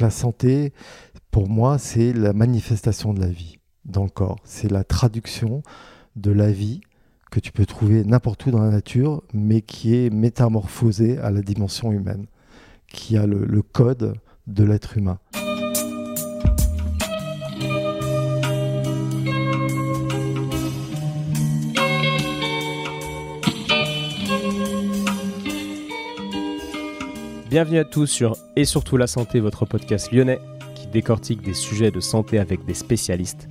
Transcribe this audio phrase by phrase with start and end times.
[0.00, 0.72] La santé,
[1.30, 4.38] pour moi, c'est la manifestation de la vie dans le corps.
[4.44, 5.62] C'est la traduction
[6.16, 6.80] de la vie
[7.30, 11.42] que tu peux trouver n'importe où dans la nature, mais qui est métamorphosée à la
[11.42, 12.24] dimension humaine,
[12.88, 14.14] qui a le, code
[14.46, 15.18] de l'être humain.
[27.50, 30.38] Bienvenue à tous sur Et surtout la santé, votre podcast lyonnais
[30.76, 33.48] qui décortique des sujets de santé avec des spécialistes,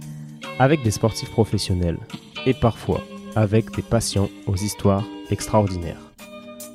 [0.58, 1.98] avec des sportifs professionnels
[2.46, 3.02] et parfois
[3.36, 6.14] avec des patients aux histoires extraordinaires.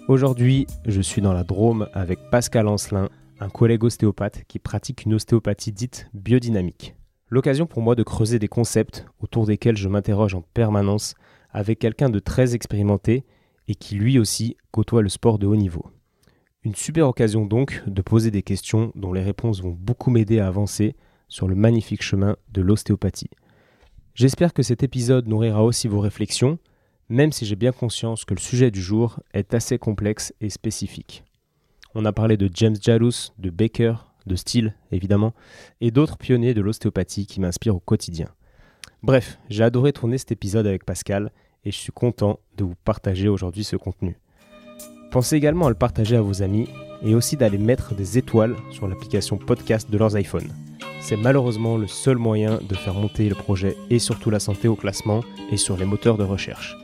[0.06, 3.08] Aujourd'hui, je suis dans la Drôme avec Pascal Ancelin,
[3.40, 6.94] un collègue ostéopathe qui pratique une ostéopathie dite biodynamique.
[7.30, 11.14] L'occasion pour moi de creuser des concepts autour desquels je m'interroge en permanence
[11.52, 13.24] avec quelqu'un de très expérimenté
[13.66, 15.86] et qui lui aussi côtoie le sport de haut niveau.
[16.64, 20.46] Une super occasion donc de poser des questions dont les réponses vont beaucoup m'aider à
[20.46, 20.96] avancer
[21.28, 23.28] sur le magnifique chemin de l'ostéopathie.
[24.14, 26.58] J'espère que cet épisode nourrira aussi vos réflexions,
[27.10, 31.22] même si j'ai bien conscience que le sujet du jour est assez complexe et spécifique.
[31.94, 35.34] On a parlé de James Jalous, de Baker, de Steele évidemment,
[35.82, 38.28] et d'autres pionniers de l'ostéopathie qui m'inspirent au quotidien.
[39.02, 41.30] Bref, j'ai adoré tourner cet épisode avec Pascal
[41.66, 44.16] et je suis content de vous partager aujourd'hui ce contenu.
[45.10, 46.68] Pensez également à le partager à vos amis
[47.02, 50.48] et aussi d'aller mettre des étoiles sur l'application podcast de leurs iPhones.
[51.00, 54.74] C'est malheureusement le seul moyen de faire monter le projet et surtout la santé au
[54.74, 56.76] classement et sur les moteurs de recherche.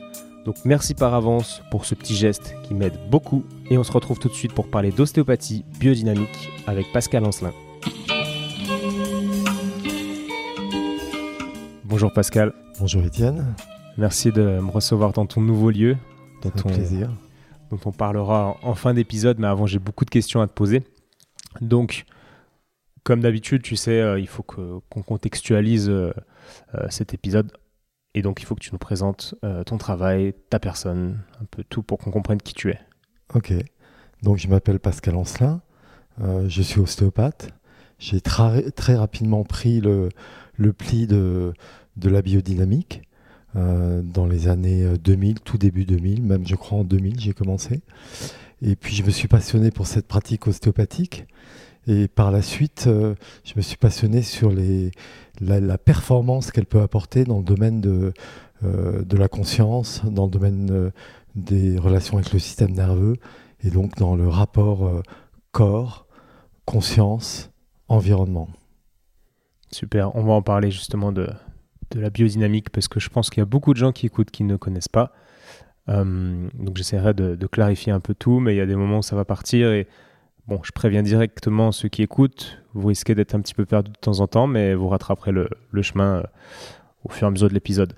[0.45, 4.19] Donc merci par avance pour ce petit geste qui m'aide beaucoup et on se retrouve
[4.19, 7.53] tout de suite pour parler d'ostéopathie biodynamique avec Pascal Ancelin.
[11.83, 12.53] Bonjour Pascal.
[12.79, 13.55] Bonjour Étienne.
[13.97, 15.97] Merci de me recevoir dans ton nouveau lieu.
[16.41, 17.09] Dans ton plaisir
[17.71, 20.83] dont on parlera en fin d'épisode, mais avant j'ai beaucoup de questions à te poser.
[21.61, 22.05] Donc,
[23.03, 26.13] comme d'habitude, tu sais, euh, il faut qu'on contextualise euh,
[26.75, 27.51] euh, cet épisode.
[28.13, 31.81] Et donc, il faut que tu nous présentes ton travail, ta personne, un peu tout
[31.81, 32.79] pour qu'on comprenne qui tu es.
[33.33, 33.53] Ok.
[34.21, 35.61] Donc, je m'appelle Pascal Ancelin.
[36.19, 37.53] je suis ostéopathe.
[37.99, 40.09] J'ai très rapidement pris le,
[40.73, 41.53] pli de,
[41.95, 43.03] de la biodynamique.
[43.57, 47.33] Euh, dans les années 2000, euh, tout début 2000, même je crois en 2000 j'ai
[47.33, 47.81] commencé.
[48.61, 51.25] Et puis je me suis passionné pour cette pratique ostéopathique.
[51.87, 54.53] Et par la suite, euh, je me suis passionné sur
[55.41, 58.13] la, performance qu'elle peut apporter dans le domaine de,
[58.61, 60.91] de la conscience, dans le domaine
[61.33, 63.15] des relations avec le système nerveux,
[63.63, 65.01] et donc dans le rapport
[65.51, 66.05] corps,
[66.65, 67.49] conscience,
[67.87, 68.47] environnement.
[69.71, 71.27] Super, on va en parler justement de,
[71.91, 74.31] de la biodynamique parce que je pense qu'il y a beaucoup de gens qui écoutent
[74.31, 75.13] qui ne connaissent pas.
[75.89, 79.03] Euh, donc j'essaierai de, clarifier un peu tout, mais il y a des moments où
[79.03, 79.87] ça va partir et
[80.47, 83.97] bon, je préviens directement ceux qui écoutent, vous risquez d'être un petit peu perdu de
[83.97, 85.49] temps en temps, mais vous rattraperez le,
[85.81, 86.23] chemin euh,
[87.03, 87.93] au fur et à mesure de l'épisode.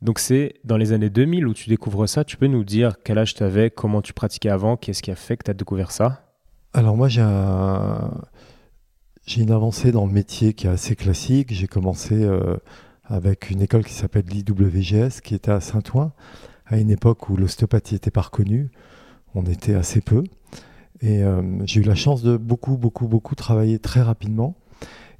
[0.00, 3.18] Donc c'est dans les années 2000 où tu découvres ça, tu peux nous dire quel
[3.18, 5.92] âge tu avais, comment tu pratiquais avant, qu'est-ce qui a fait que tu as découvert
[5.92, 6.26] ça?
[6.74, 7.22] Alors moi j'ai
[9.24, 12.24] j'ai une avancée dans le métier qui est assez classique, j'ai commencé...
[12.24, 12.56] Euh,
[13.12, 16.12] avec une école qui s'appelle l'IWGS, qui était à Saint-Ouen,
[16.64, 18.70] à une époque où l'ostéopathie n'était pas reconnue.
[19.34, 20.24] On était assez peu.
[21.02, 24.56] Et euh, j'ai eu la chance de beaucoup, beaucoup, beaucoup travailler très rapidement.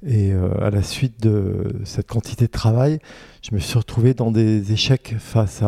[0.03, 2.97] Et euh, à la suite de cette quantité de travail,
[3.43, 5.61] je me suis retrouvé dans des échecs face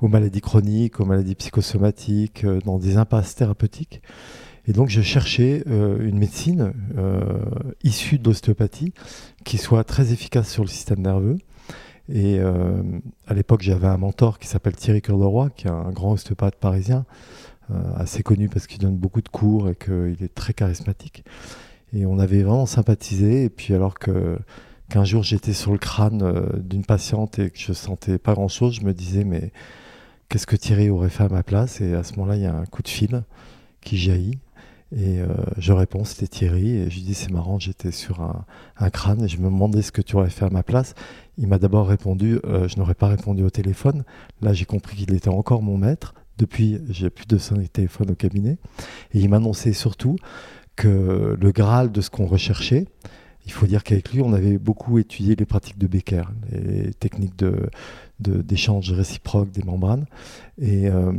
[0.00, 4.00] aux maladies chroniques, aux maladies psychosomatiques, euh, dans des impasses thérapeutiques.
[4.68, 7.44] Et donc, je cherchais euh, une médecine euh,
[7.82, 8.92] issue d'ostéopathie
[9.44, 11.38] qui soit très efficace sur le système nerveux.
[12.08, 12.82] Et euh,
[13.26, 16.56] à l'époque, j'avais un mentor qui s'appelle Thierry Cœur de qui est un grand ostéopathe
[16.56, 17.04] parisien,
[17.96, 21.24] assez connu parce qu'il donne beaucoup de cours et qu'il est très charismatique.
[21.94, 23.44] Et on avait vraiment sympathisé.
[23.44, 28.18] Et puis, alors qu'un jour j'étais sur le crâne d'une patiente et que je sentais
[28.18, 29.52] pas grand chose, je me disais, mais
[30.28, 31.80] qu'est-ce que Thierry aurait fait à ma place?
[31.80, 33.22] Et à ce moment-là, il y a un coup de fil
[33.80, 34.38] qui jaillit.
[34.94, 36.70] Et euh, je réponds, c'était Thierry.
[36.70, 39.92] Et je lui dis, c'est marrant, j'étais sur un, crâne et je me demandais ce
[39.92, 40.94] que tu aurais fait à ma place.
[41.38, 44.04] Il m'a d'abord répondu, euh, je n'aurais pas répondu au téléphone.
[44.42, 46.14] Là, j'ai compris qu'il était encore mon maître.
[46.38, 48.58] Depuis, j'ai plus de son téléphone au cabinet.
[49.14, 50.16] Et il m'annonçait surtout
[50.76, 52.86] que le Graal de ce qu'on recherchait,
[53.44, 57.34] il faut dire qu'avec lui, on avait beaucoup étudié les pratiques de Becker, les techniques
[58.18, 60.04] d'échange de, réciproque des membranes.
[60.60, 60.88] Et.
[60.88, 61.12] Euh,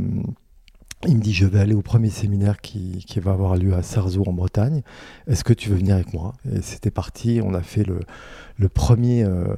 [1.06, 4.24] il me dit, je vais aller au premier séminaire qui, va avoir lieu à Sarzeau
[4.26, 4.82] en Bretagne.
[5.26, 6.34] Est-ce que tu veux venir avec moi?
[6.52, 7.40] Et c'était parti.
[7.42, 9.56] On a fait le, premier, euh,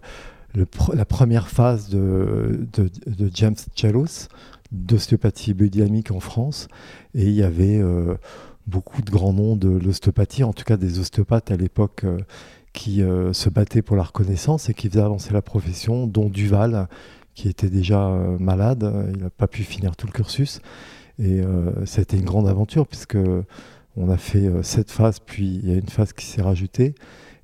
[0.54, 2.66] la première phase de,
[3.34, 4.28] James Chalos
[4.72, 6.69] d'ostéopathie biodynamique en France.
[7.14, 8.14] Et il y avait, euh,
[8.66, 12.04] beaucoup de grands noms de l'ostéopathie, en tout cas des ostéopathes à l'époque
[12.72, 13.00] qui
[13.32, 16.88] se battaient pour la reconnaissance et qui faisaient avancer la profession, dont Duval,
[17.34, 18.10] qui était déjà
[18.40, 20.60] malade, il n'a pas pu finir tout le cursus.
[21.18, 21.40] Et
[21.86, 23.16] ça a été une grande aventure puisque
[23.96, 26.94] on a fait cette phase, puis il y a une phase qui s'est rajoutée.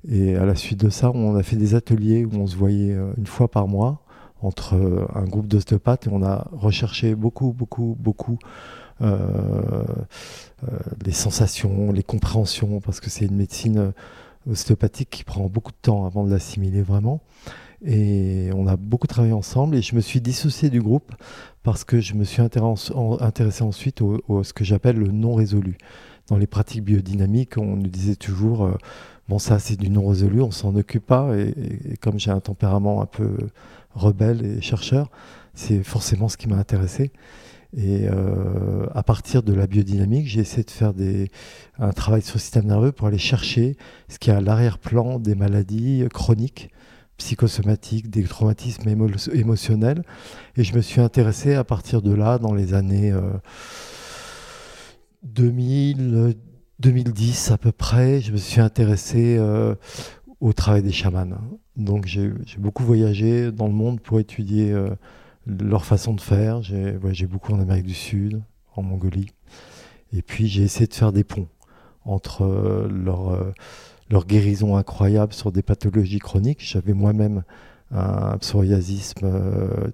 [0.07, 2.95] Et à la suite de ça, on a fait des ateliers où on se voyait
[3.17, 4.03] une fois par mois
[4.43, 8.37] entre euh, un groupe d'ostéopathes et on a recherché beaucoup, beaucoup, beaucoup
[9.01, 9.17] euh,
[10.63, 13.93] euh, les sensations, les compréhensions, parce que c'est une médecine
[14.49, 17.21] ostéopathique qui prend beaucoup de temps avant de l'assimiler vraiment.
[17.85, 21.13] Et on a beaucoup travaillé ensemble et je me suis dissocié du groupe
[21.63, 25.77] parce que je me suis intéressé ensuite à ce que j'appelle le non résolu.
[26.27, 28.69] Dans les pratiques biodynamiques, on nous disait toujours,
[29.27, 31.35] bon ça c'est du non résolu, on s'en occupe pas.
[31.37, 33.35] et comme j'ai un tempérament un peu
[33.93, 35.09] rebelle et chercheur,
[35.53, 37.11] c'est forcément ce qui m'a intéressé.
[37.75, 40.93] Et euh, à partir de la biodynamique, j'ai essayé de faire
[41.79, 43.77] un travail sur le système nerveux pour aller chercher
[44.09, 46.69] ce qui est à l'arrière-plan des maladies chroniques,
[47.23, 48.89] psychosomatiques, des traumatismes
[49.33, 50.03] émotionnels.
[50.57, 53.13] Et je me suis intéressé à partir de là, dans les années
[55.23, 56.35] 2000,
[56.79, 59.75] 2010 à peu près, je me suis intéressé euh,
[60.41, 61.37] au travail des chamans.
[61.77, 64.89] Donc j'ai beaucoup voyagé dans le monde pour étudier euh,
[65.47, 66.61] leur façon de faire.
[66.61, 68.43] J'ai voyagé beaucoup en Amérique du Sud,
[68.75, 69.31] en Mongolie.
[70.11, 71.47] Et puis j'ai essayé de faire des ponts
[72.05, 73.53] entre euh, leur, euh,
[74.09, 76.61] leur, guérison incroyable sur des pathologies chroniques.
[76.61, 77.43] J'avais moi-même
[77.91, 79.29] un psoriasisme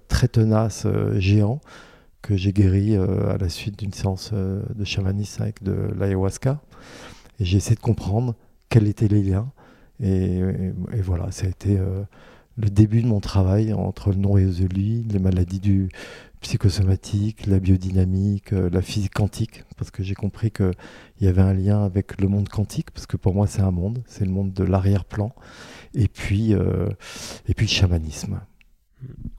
[0.08, 0.86] très tenace,
[1.18, 1.60] géant,
[2.22, 6.60] que j'ai guéri à la suite d'une séance de chamanisme avec de l'ayahuasca.
[7.40, 8.34] Et j'ai essayé de comprendre
[8.68, 9.50] quels étaient les liens
[10.02, 10.40] et,
[11.02, 12.02] voilà, ça a été euh,
[12.56, 15.88] le début de mon travail entre le non-résolu, les maladies du
[16.40, 20.72] psychosomatique, la biodynamique, euh, la physique quantique, parce que j'ai compris qu'il
[21.20, 24.02] y avait un lien avec le monde quantique, parce que pour moi c'est un monde,
[24.06, 25.32] c'est le monde de l'arrière-plan,
[25.94, 26.88] et puis, euh,
[27.46, 28.40] le chamanisme.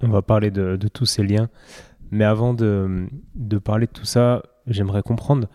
[0.01, 1.49] On va parler de, tous ces liens,
[2.11, 5.47] mais avant de, de parler de tout ça, j'aimerais comprendre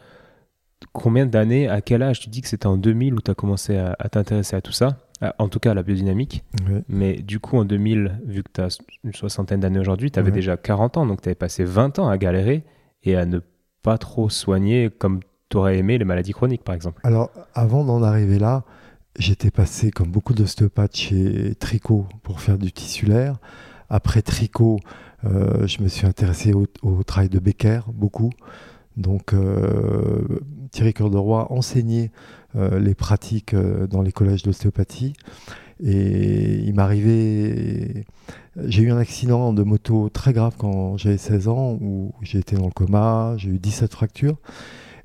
[0.93, 3.77] combien d'années, à quel âge Tu dis que c'était en 2000 où tu as commencé
[3.77, 4.99] à, t'intéresser à tout ça,
[5.39, 6.45] en tout cas la biodynamique.
[6.89, 10.31] Mais du coup, en 2000, vu que tu as une soixantaine d'années aujourd'hui, tu avais
[10.31, 12.65] déjà 40 ans, donc tu avais passé 20 ans à galérer
[13.03, 13.41] et à ne
[13.83, 17.01] pas trop soigner comme tu aurais aimé les maladies chroniques, par exemple.
[17.05, 18.65] Alors, avant d'en arriver là,
[19.19, 23.39] j'étais passé, comme beaucoup d'ostéopathes, chez Tricot pour faire du tissulaire.
[23.89, 24.81] Après Tricot,
[25.25, 28.31] euh, je me suis intéressé au, au travail de Becker, beaucoup.
[28.97, 30.41] Donc euh,
[30.71, 32.11] Thierry Cœur de Roy enseignait
[32.46, 35.15] euh, les pratiques euh, dans les collèges d'ostéopathie.
[35.83, 38.05] Et il m'arrivait.
[38.65, 42.57] J'ai eu un accident de moto très grave quand j'avais 16 ans, où j'ai été
[42.57, 44.39] dans le coma, j'ai eu 17 fractures.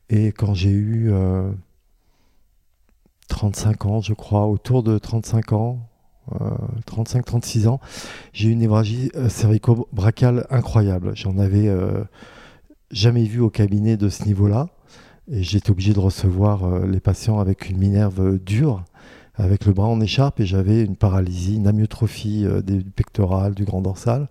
[0.10, 1.12] Et quand j'ai eu
[3.28, 5.80] 35 ans, je crois, autour de 35 ans,
[6.88, 7.82] 35-36 ans,
[8.32, 11.12] j'ai eu une névragie cervico-brachale incroyable.
[11.16, 11.70] J'en avais
[12.92, 14.70] jamais vu au cabinet de ce niveau-là.
[15.32, 18.84] Et j'étais obligé de recevoir euh, les patients avec une minerve dure,
[19.36, 23.64] avec le bras en écharpe, et j'avais une paralysie, une amyotrophie euh, du pectoral, du
[23.64, 24.28] grand dorsal.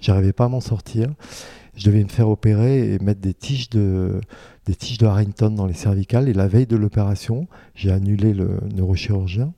[0.00, 1.10] J'arrivais pas à m'en sortir.
[1.76, 4.20] Je devais me faire opérer et mettre des tiges de,
[4.64, 6.28] des tiges de Harrington dans les cervicales.
[6.28, 9.52] Et la veille de l'opération, j'ai annulé le neurochirurgien.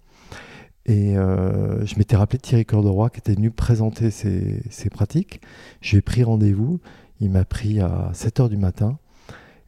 [0.85, 5.41] Et euh, je m'étais rappelé de Thierry Corderoy qui était venu présenter ses, ses pratiques.
[5.81, 6.81] J'ai pris rendez-vous.
[7.21, 8.99] Il m'a pris à 7 heures du matin.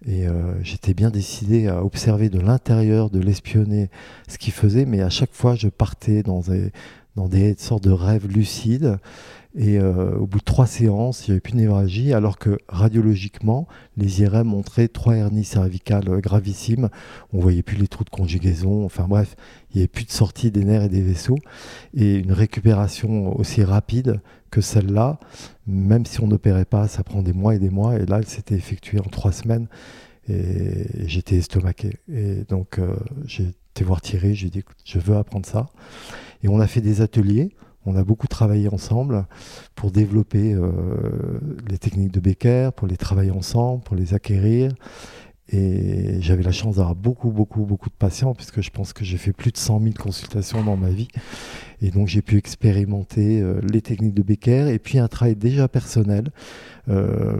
[0.07, 3.89] Et euh, j'étais bien décidé à observer de l'intérieur, de l'espionner,
[4.29, 6.73] ce qu'il faisait, mais à chaque fois, je partais dans des,
[7.17, 8.99] dans des sortes de rêves lucides.
[9.57, 12.59] Et euh, au bout de trois séances, il n'y avait plus de névralgie, alors que
[12.69, 16.89] radiologiquement, les IRM montraient trois hernies cervicales gravissimes.
[17.33, 18.85] On voyait plus les trous de conjugaison.
[18.85, 19.37] Enfin bref,
[19.71, 21.39] il n'y avait plus de sortie des nerfs et des vaisseaux.
[21.95, 24.21] Et une récupération aussi rapide
[24.51, 25.21] que celle-là,
[25.67, 27.97] même si on n'opérait pas, ça prend des mois et des mois.
[27.97, 29.69] Et là, elle s'était effectuée en trois semaines.
[30.29, 31.99] Et j'étais estomaqué.
[32.13, 32.97] Et donc, euh,
[33.27, 35.67] j'ai été voir Thierry, j'ai dit, je veux apprendre ça.
[36.43, 37.51] Et on a fait des ateliers.
[37.87, 39.27] On a beaucoup travaillé ensemble
[39.75, 40.71] pour développer euh,
[41.69, 44.73] les techniques de Becker, pour les travailler ensemble, pour les acquérir.
[45.53, 49.19] Et j'avais la chance d'avoir beaucoup, beaucoup, beaucoup de patients, puisque je pense que j'ai
[49.19, 51.09] fait plus de 100 000 consultations dans ma vie.
[51.83, 55.69] Et donc j'ai pu expérimenter euh, les techniques de Becker et puis un travail déjà
[55.69, 56.31] personnel,
[56.89, 57.37] euh,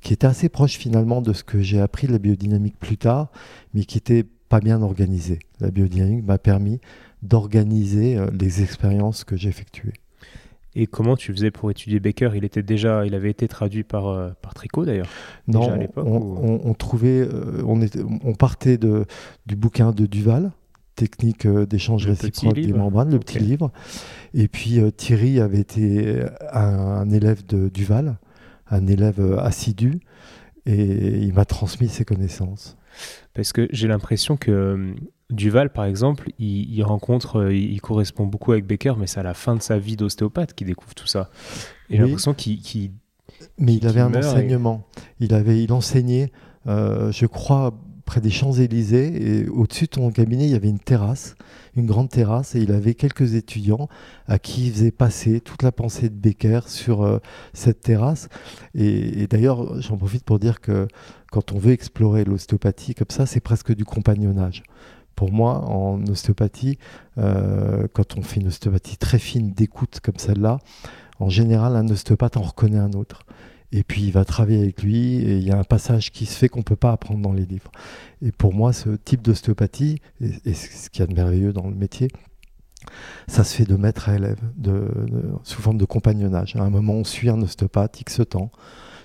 [0.00, 3.30] qui était assez proche finalement de ce que j'ai appris de la biodynamique plus tard,
[3.74, 5.38] mais qui était pas bien organisé.
[5.60, 6.80] La biodynamique m'a permis
[7.24, 9.94] d'organiser euh, les expériences que j'ai effectuées.
[10.76, 12.30] Et comment tu faisais pour étudier Baker?
[12.34, 15.06] Il était déjà, il avait été traduit par, euh, par Tricot d'ailleurs.
[15.46, 19.06] Non, on, trouvait, euh, on, était, on partait de,
[19.46, 20.50] du bouquin de Duval,
[20.96, 23.72] technique d'échange réciproque des membranes, le petit livre.
[24.32, 28.18] Et puis Thierry avait été un, élève de Duval,
[28.68, 30.00] un élève assidu,
[30.66, 32.76] et il m'a transmis ses connaissances.
[33.32, 34.94] Parce que j'ai l'impression que
[35.30, 39.32] Duval, par exemple, il, rencontre, euh, il, correspond beaucoup avec Becker, mais c'est à la
[39.32, 41.30] fin de sa vie d'ostéopathe qu'il découvre tout ça.
[41.88, 42.92] Et j'ai l'impression qu'il.
[43.58, 44.86] mais il avait un enseignement.
[45.20, 46.30] Il, avait, il enseignait,
[46.66, 47.72] euh, je crois,
[48.04, 49.40] près des Champs-Élysées.
[49.40, 51.36] Et au-dessus de son cabinet, il y avait une terrasse,
[51.74, 52.54] une grande terrasse.
[52.54, 53.88] Et il avait quelques étudiants
[54.26, 57.18] à qui il faisait passer toute la pensée de Becker sur euh,
[57.54, 58.28] cette terrasse.
[58.74, 60.86] et d'ailleurs, j'en profite pour dire que
[61.32, 64.62] quand on veut explorer l'ostéopathie comme ça, c'est presque du compagnonnage.
[65.16, 66.78] Pour moi, en ostéopathie,
[67.18, 70.58] euh, quand on fait une ostéopathie très fine d'écoute comme celle-là,
[71.20, 73.24] en général, un ostéopathe en reconnaît un autre.
[73.72, 76.36] Et puis il va travailler avec lui, et il y a un passage qui se
[76.36, 77.72] fait qu'on ne peut pas apprendre dans les livres.
[78.22, 81.74] Et pour moi, ce type d'ostéopathie, et, ce qu'il y a de merveilleux dans le
[81.74, 82.08] métier,
[83.26, 84.38] ça se fait de maître à élève,
[85.42, 86.54] sous forme de compagnonnage.
[86.56, 88.50] À un moment, on suit un ostéopathe X temps,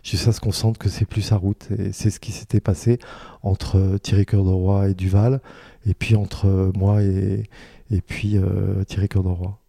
[0.03, 1.67] jusqu'à ce qu'on sente que c'est plus sa route.
[1.77, 2.99] Et c'est ce qui s'était passé
[3.41, 5.41] entre Thierry Cœur de Roi et Duval,
[5.85, 7.43] et puis entre euh, moi et,
[7.91, 9.59] et puis euh, Thierry Cœur de Roi.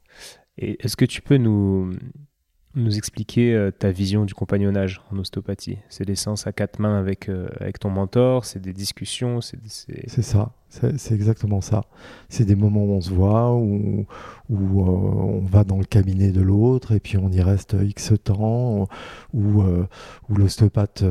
[0.59, 1.95] Et est-ce que tu peux nous,
[2.77, 6.99] nous expliquer euh, ta vision du compagnonnage en ostéopathie C'est des séances à quatre mains
[6.99, 11.83] avec, euh, avec ton mentor, c'est des discussions C'est ça, c'est exactement ça.
[12.29, 14.07] C'est des moments où on se voit, où,
[14.51, 18.13] où euh, on va dans le cabinet de l'autre et puis on y reste X
[18.23, 18.87] temps,
[19.35, 19.63] où,
[20.29, 21.03] où l'ostéopathe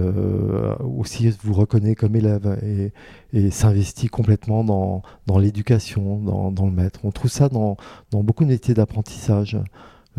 [0.79, 2.93] aussi vous reconnaît comme élève et,
[3.33, 7.01] et s'investit complètement dans, dans l'éducation, dans, dans, le maître.
[7.03, 7.75] On trouve ça dans,
[8.11, 9.57] dans beaucoup de métiers d'apprentissage.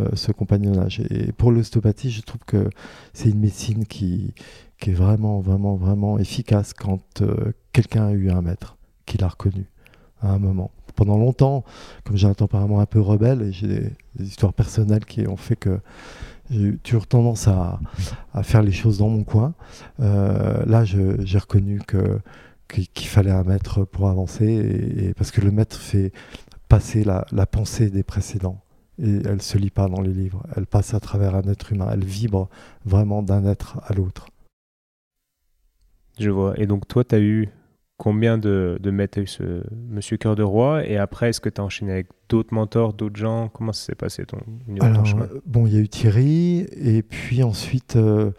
[0.00, 1.00] Euh, ce compagnonnage.
[1.11, 2.71] Et pour l'ostéopathie, je trouve que
[3.12, 4.35] c'est une médecine qui,
[4.78, 8.76] qui est vraiment, vraiment, vraiment efficace quand euh, quelqu'un a eu un maître,
[9.07, 9.66] qu'il a reconnu
[10.23, 10.71] à un moment.
[10.95, 11.64] Pendant longtemps,
[12.04, 15.57] comme j'ai un tempérament un peu rebelle et j'ai des, histoires personnelles qui ont fait
[15.57, 15.80] que
[16.50, 17.80] j'ai toujours tendance à,
[18.33, 19.54] à, faire les choses dans mon coin,
[20.00, 22.19] euh, là j'ai reconnu que
[22.69, 26.12] qu'il fallait un maître pour avancer, et, parce que le maître fait
[26.69, 28.61] passer la, la pensée des précédents
[29.02, 30.42] et elle se lit pas dans les livres.
[30.57, 31.88] Elle passe à travers un être humain.
[31.92, 32.49] Elle vibre
[32.85, 34.26] vraiment d'un être à l'autre.
[36.19, 36.59] Je vois.
[36.59, 37.49] Et donc, toi, tu as eu
[37.97, 39.21] combien de, de maîtres?
[39.26, 42.92] Ce Monsieur Cœur de Roi Et après, est-ce que tu as enchaîné avec d'autres mentors,
[42.92, 43.49] d'autres gens?
[43.49, 44.38] Comment ça s'est passé ton,
[44.80, 45.04] Alors,
[45.47, 46.66] Bon, il y a eu Thierry.
[46.73, 48.33] Et puis ensuite, euh,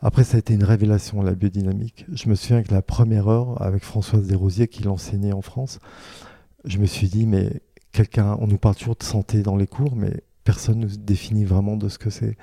[0.00, 2.06] après, ça a été une révélation, la biodynamique.
[2.12, 5.80] Je me souviens que la première heure, avec Françoise Desrosiers, qui l'enseignait en France,
[6.64, 7.62] je me suis dit, mais
[7.94, 11.44] quelqu'un, on nous parle toujours de santé dans les cours, mais personne ne nous définit
[11.44, 12.36] vraiment de ce que c'est.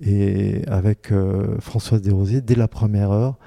[0.00, 3.38] Et avec euh, Françoise Desrosiers, dès la première heure,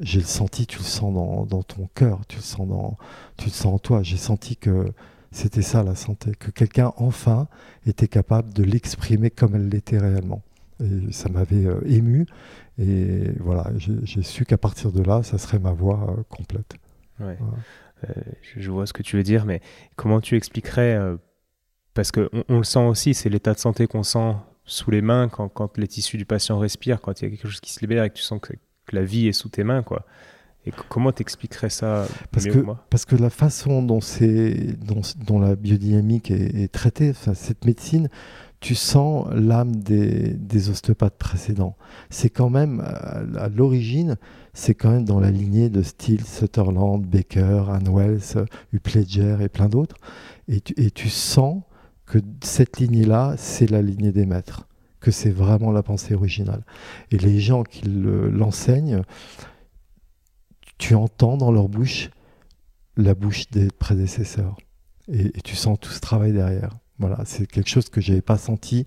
[0.00, 1.12] j'ai le senti, tu le sens
[1.48, 2.96] dans, ton cœur, tu le sens dans,
[3.36, 4.02] tu le sens en toi.
[4.02, 4.86] J'ai senti que
[5.32, 7.48] c'était ça la santé, que quelqu'un enfin
[7.86, 10.42] était capable de l'exprimer comme elle l'était réellement.
[10.80, 12.26] Et ça m'avait euh, ému.
[12.78, 16.74] Et voilà, j'ai su qu'à partir de là, ça serait ma voix euh, complète.
[17.20, 17.36] Ouais.
[18.56, 19.60] Je vois ce que tu veux dire, mais
[19.96, 21.16] comment tu expliquerais euh,
[21.94, 25.28] Parce qu'on on le sent aussi, c'est l'état de santé qu'on sent sous les mains
[25.28, 28.04] quand, les tissus du patient respirent, quand il y a quelque chose qui se libère
[28.04, 28.52] et que tu sens que,
[28.92, 30.04] la vie est sous tes mains, quoi.
[30.64, 36.30] Et comment t'expliquerais ça parce que, Parce que la façon dont, dont, dont la biodynamique
[36.30, 38.08] est, traitée, cette médecine,
[38.60, 41.76] tu sens l'âme des, des, ostéopathes précédents.
[42.10, 44.16] C'est quand même, à l'origine,
[44.54, 49.68] c'est quand même dans la lignée de Steele, Sutherland, Baker, Ann Wells, Upledger et plein
[49.68, 49.96] d'autres.
[50.48, 51.62] Et tu, sens
[52.06, 54.68] que cette lignée-là, c'est la lignée des maîtres,
[55.00, 56.64] que c'est vraiment la pensée originale.
[57.10, 59.02] Et les gens qui l'enseignent,
[60.82, 62.10] tu entends dans leur bouche
[62.96, 64.56] la bouche des prédécesseurs.
[65.06, 66.70] Et, tu sens tout ce travail derrière.
[66.98, 68.84] Voilà, c'est quelque chose que je n'avais pas senti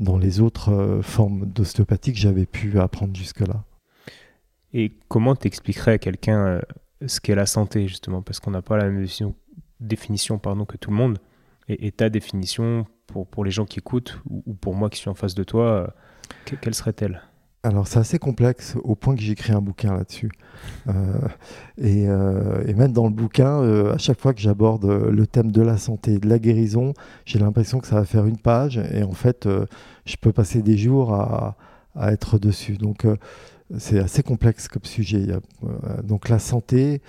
[0.00, 3.64] dans les autres euh, formes d'ostéopathie que j'avais pu apprendre jusque-là.
[4.72, 6.60] Et comment t'expliquerais à quelqu'un euh,
[7.06, 8.22] ce qu'est la santé, justement?
[8.22, 9.06] Parce qu'on n'a pas la même
[9.78, 11.18] définition, pardon, que tout le monde.
[11.68, 15.14] Et, ta définition, pour, pour les gens qui écoutent, ou, pour moi qui suis en
[15.14, 17.22] face de toi, euh, quelle serait-elle?
[17.66, 20.30] Alors c'est assez complexe au point que j'ai écrit un bouquin là-dessus.
[20.88, 20.92] Euh,
[21.78, 22.04] et,
[22.68, 26.18] et, même dans le bouquin, à chaque fois que j'aborde le thème de la santé
[26.18, 26.94] de la guérison,
[27.24, 29.48] j'ai l'impression que ça va faire une page et en fait
[30.04, 31.56] je peux passer des jours à,
[31.94, 32.76] à être dessus.
[32.78, 33.04] Donc
[33.78, 35.26] c'est assez complexe comme sujet.
[35.28, 37.02] Euh, donc la santé,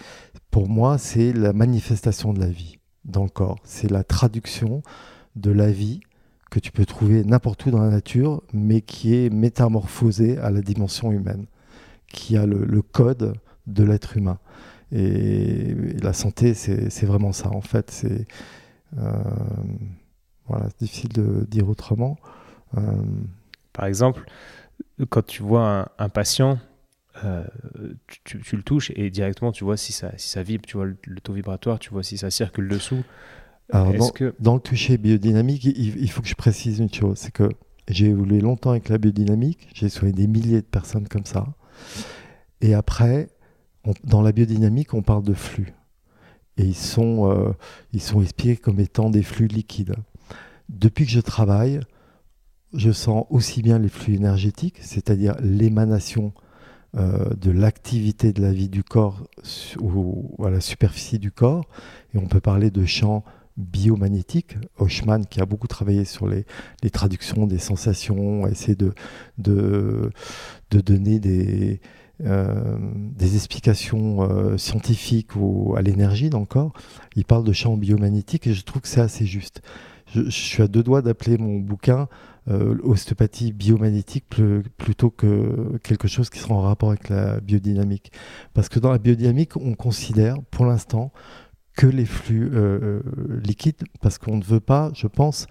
[0.49, 3.59] pour moi, c'est la manifestation de la vie dans le corps.
[3.63, 4.81] C'est la traduction
[5.35, 6.01] de la vie
[6.49, 10.61] que tu peux trouver n'importe où dans la nature, mais qui est métamorphosé à la
[10.61, 11.45] dimension humaine,
[12.07, 13.35] qui a le, code
[13.67, 14.39] de l'être humain.
[14.91, 17.91] Et, la santé, c'est vraiment ça, en fait.
[17.91, 18.27] C'est
[18.97, 19.11] euh,
[20.47, 22.17] voilà, difficile de dire autrement.
[22.77, 22.81] Euh,
[23.73, 24.23] Par exemple,
[25.09, 26.59] quand tu vois un, patient,
[27.25, 27.43] euh,
[28.23, 31.19] tu, le touches et directement tu vois si ça, si ça vibre, tu vois le
[31.21, 33.03] taux vibratoire, tu vois si ça circule dessous.
[33.69, 33.93] Alors,
[34.39, 37.50] dans, le toucher biodynamique, il, faut que je précise une chose, c'est que
[37.89, 41.45] j'ai évolué longtemps avec la biodynamique, j'ai soigné des milliers de personnes comme ça.
[42.62, 43.29] Et après,
[44.03, 45.74] dans la biodynamique, on parle de flux.
[46.57, 47.51] Et ils sont, euh,
[47.93, 49.95] ils sont expliqués comme étant des flux liquides.
[50.69, 51.81] Depuis que je travaille,
[52.74, 56.33] je sens aussi bien les flux énergétiques, c'est-à-dire l'émanation
[56.95, 59.27] euh, de l'activité de la vie du corps
[59.79, 61.65] ou à la superficie du corps.
[62.13, 63.24] Et on peut parler de champs
[63.57, 64.57] biomagnétique.
[64.77, 66.45] Hochmann, qui a beaucoup travaillé sur les,
[66.91, 70.11] traductions des sensations, a essayé de,
[70.69, 71.81] donner des,
[72.25, 72.77] euh,
[73.19, 75.31] explications euh, scientifiques
[75.75, 76.73] à l'énergie dans le corps.
[77.15, 79.61] Il parle de champs biomagnétiques et je trouve que c'est assez juste.
[80.13, 82.07] Je, suis à deux doigts d'appeler mon bouquin
[82.49, 84.23] euh, ostéopathie biomagnétique
[84.77, 88.13] plutôt que quelque chose qui sera en rapport avec la biodynamique.
[88.53, 91.11] Parce que dans la biodynamique, on considère pour l'instant
[91.77, 93.01] que les flux euh, euh,
[93.43, 95.46] liquides, parce qu'on ne veut pas, je pense,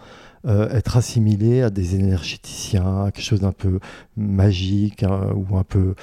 [0.45, 3.79] euh, être assimilé à des énergéticiens, à quelque chose d'un peu
[4.17, 5.95] magique hein, ou un peu,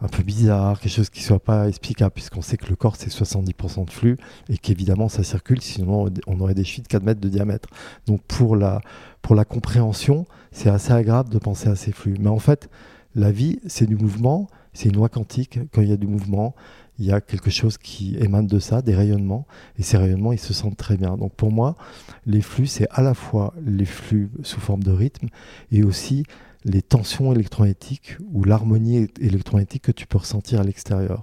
[0.00, 2.94] un peu bizarre, quelque chose qui ne soit pas explicable, puisqu'on sait que le corps,
[2.94, 4.16] c'est 70% de flux
[4.48, 7.68] et qu'évidemment, ça circule, sinon on aurait des fuites de 4 mètres de diamètre.
[8.06, 8.80] Donc pour la,
[9.20, 12.14] pour la compréhension, c'est assez agréable de penser à ces flux.
[12.20, 12.70] Mais en fait,
[13.16, 15.58] la vie, c'est du mouvement, c'est une loi quantique.
[15.72, 16.54] Quand il y a du mouvement,
[16.98, 19.46] il y a quelque chose qui émane de ça, des rayonnements,
[19.78, 21.16] et ces rayonnements, ils se sentent très bien.
[21.16, 21.76] Donc pour moi,
[22.24, 25.28] les flux, c'est à la fois les flux sous forme de rythme,
[25.72, 26.24] et aussi
[26.64, 31.22] les tensions électromagnétiques ou l'harmonie électromagnétique que tu peux ressentir à l'extérieur.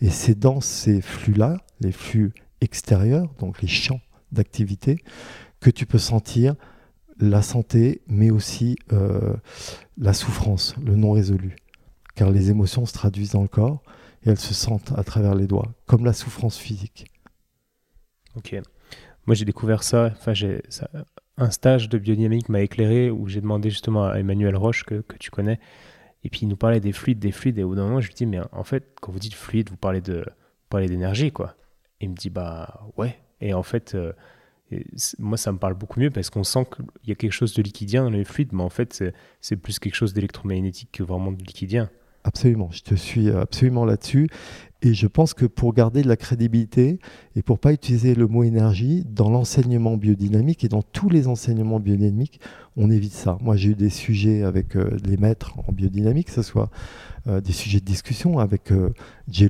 [0.00, 4.00] Et c'est dans ces flux-là, les flux extérieurs, donc les champs
[4.30, 4.98] d'activité,
[5.60, 6.54] que tu peux sentir
[7.18, 9.34] la santé, mais aussi euh,
[9.98, 11.56] la souffrance, le non résolu.
[12.14, 13.82] Car les émotions se traduisent dans le corps,
[14.24, 17.06] et elles se sentent à travers les doigts, comme la souffrance physique.
[18.36, 18.56] Ok.
[19.26, 20.10] Moi, j'ai découvert ça.
[20.12, 20.62] Enfin, j'ai
[21.36, 25.16] un stage de biodynamique m'a éclairé où j'ai demandé justement à Emmanuel Roche que, que,
[25.16, 25.58] tu connais.
[26.22, 27.58] Et puis il nous parlait des fluides, des fluides.
[27.58, 29.70] Et au bout d'un moment, je lui dis mais en fait, quand vous dites fluide,
[29.70, 30.24] vous parlez de
[30.68, 31.56] parlez d'énergie, quoi.
[32.00, 33.18] Et il me dit bah ouais.
[33.40, 34.12] Et en fait, euh,
[35.18, 37.62] moi, ça me parle beaucoup mieux parce qu'on sent qu'il y a quelque chose de
[37.62, 39.04] liquidien dans les fluides, mais en fait,
[39.40, 41.90] c'est plus quelque chose d'électromagnétique que vraiment de liquidien.
[42.26, 44.28] Absolument, je te suis absolument là-dessus.
[44.84, 46.98] Et je pense que pour garder de la crédibilité
[47.36, 51.80] et pour pas utiliser le mot énergie dans l'enseignement biodynamique et dans tous les enseignements
[51.80, 52.40] biodynamiques,
[52.76, 53.38] on évite ça.
[53.40, 56.70] Moi, j'ai eu des sujets avec euh, les maîtres en biodynamique, que ce soit
[57.26, 58.90] euh, des sujets de discussion avec euh,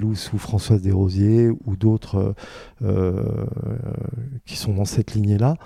[0.02, 2.34] ou Françoise Desrosiers ou d'autres
[4.46, 5.56] qui sont dans cette lignée-là.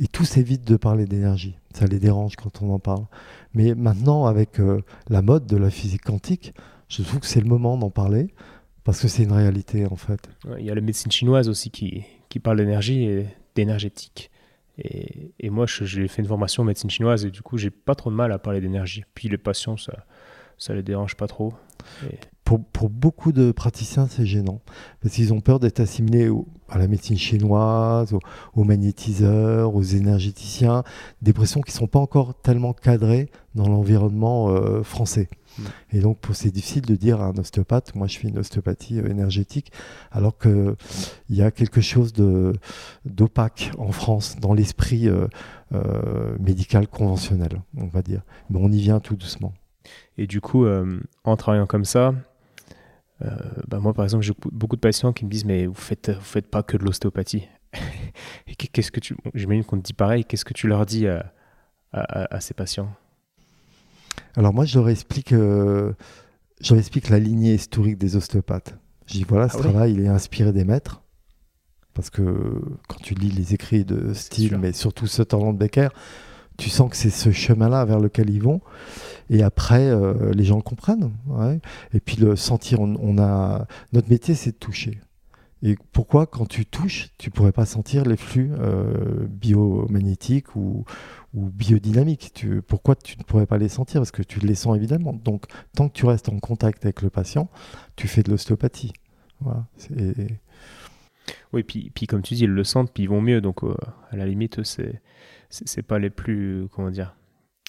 [0.00, 1.56] Et tous évitent de parler d'énergie.
[1.74, 3.04] Ça les dérange quand on en parle.
[3.52, 6.54] Mais maintenant, avec euh, la mode de la physique quantique,
[6.88, 8.28] je trouve que c'est le moment d'en parler
[8.88, 10.30] parce que c'est une réalité en fait.
[10.58, 14.30] Il y a la médecine chinoise aussi qui, qui parle d'énergie et d'énergétique.
[14.78, 17.94] Et, et, moi, j'ai fait une formation en médecine chinoise et du coup, j'ai pas
[17.94, 19.04] trop de mal à parler d'énergie.
[19.12, 20.06] Puis les patients, ça,
[20.56, 21.52] ça les dérange pas trop.
[22.44, 24.62] Pour, pour, beaucoup de praticiens, c'est gênant
[25.02, 26.30] parce qu'ils ont peur d'être assimilés
[26.68, 28.14] à la médecine chinoise,
[28.54, 30.84] aux, magnétiseurs, aux énergéticiens,
[31.22, 35.28] des pressions qui ne sont pas encore tellement cadrées dans l'environnement euh, français.
[35.58, 35.62] Mm.
[35.92, 39.08] Et donc, c'est difficile de dire à un ostéopathe, moi je fais une ostéopathie euh,
[39.08, 39.72] énergétique,
[40.12, 40.76] alors qu'il
[41.30, 42.12] y a quelque chose
[43.04, 45.26] d'opaque en France, dans l'esprit euh,
[46.38, 48.22] médical conventionnel, on va dire.
[48.50, 49.54] Mais on y vient tout doucement.
[50.18, 50.66] Et du coup,
[51.24, 52.12] en travaillant comme ça,
[53.22, 53.30] euh,
[53.66, 56.20] bah moi par exemple, j'ai beaucoup de patients qui me disent mais vous faites vous
[56.20, 57.48] faites pas que de l'ostéopathie.
[58.72, 60.24] qu'est-ce que tu, j'imagine qu'on te dit pareil.
[60.24, 61.32] Qu'est-ce que tu leur dis à,
[61.92, 62.90] à, ces patients?
[64.36, 65.92] Alors moi, je leur explique, euh,
[66.60, 68.78] je leur explique la lignée historique des ostéopathes.
[69.06, 71.02] Je dis voilà, ce ah travail, il est inspiré des maîtres.
[71.94, 75.88] Parce que quand tu lis les écrits de Steele, mais surtout de Becker,
[76.58, 78.60] tu sens que c'est ce chemin-là vers lequel ils vont.
[79.30, 81.12] Et après, euh, les gens comprennent.
[81.94, 85.00] Et puis le sentir, on, a notre métier, c'est de toucher.
[85.62, 90.84] Et pourquoi, quand tu touches, tu pourrais pas sentir les flux euh, biomagnétiques ou,
[91.34, 92.32] ou biodynamiques?
[92.34, 94.00] Tu, Pourquoi tu ne pourrais pas les sentir?
[94.00, 95.12] Parce que tu les sens évidemment.
[95.12, 95.44] Donc,
[95.74, 97.48] tant que tu restes en contact avec le patient,
[97.96, 98.92] tu fais de l'ostéopathie.
[99.40, 99.66] Voilà.
[101.52, 103.40] Oui, puis, puis comme tu dis, ils le sentent, puis ils vont mieux.
[103.40, 103.62] Donc,
[104.10, 105.00] à la limite, c'est
[105.48, 107.14] c'est pas les plus, comment dire,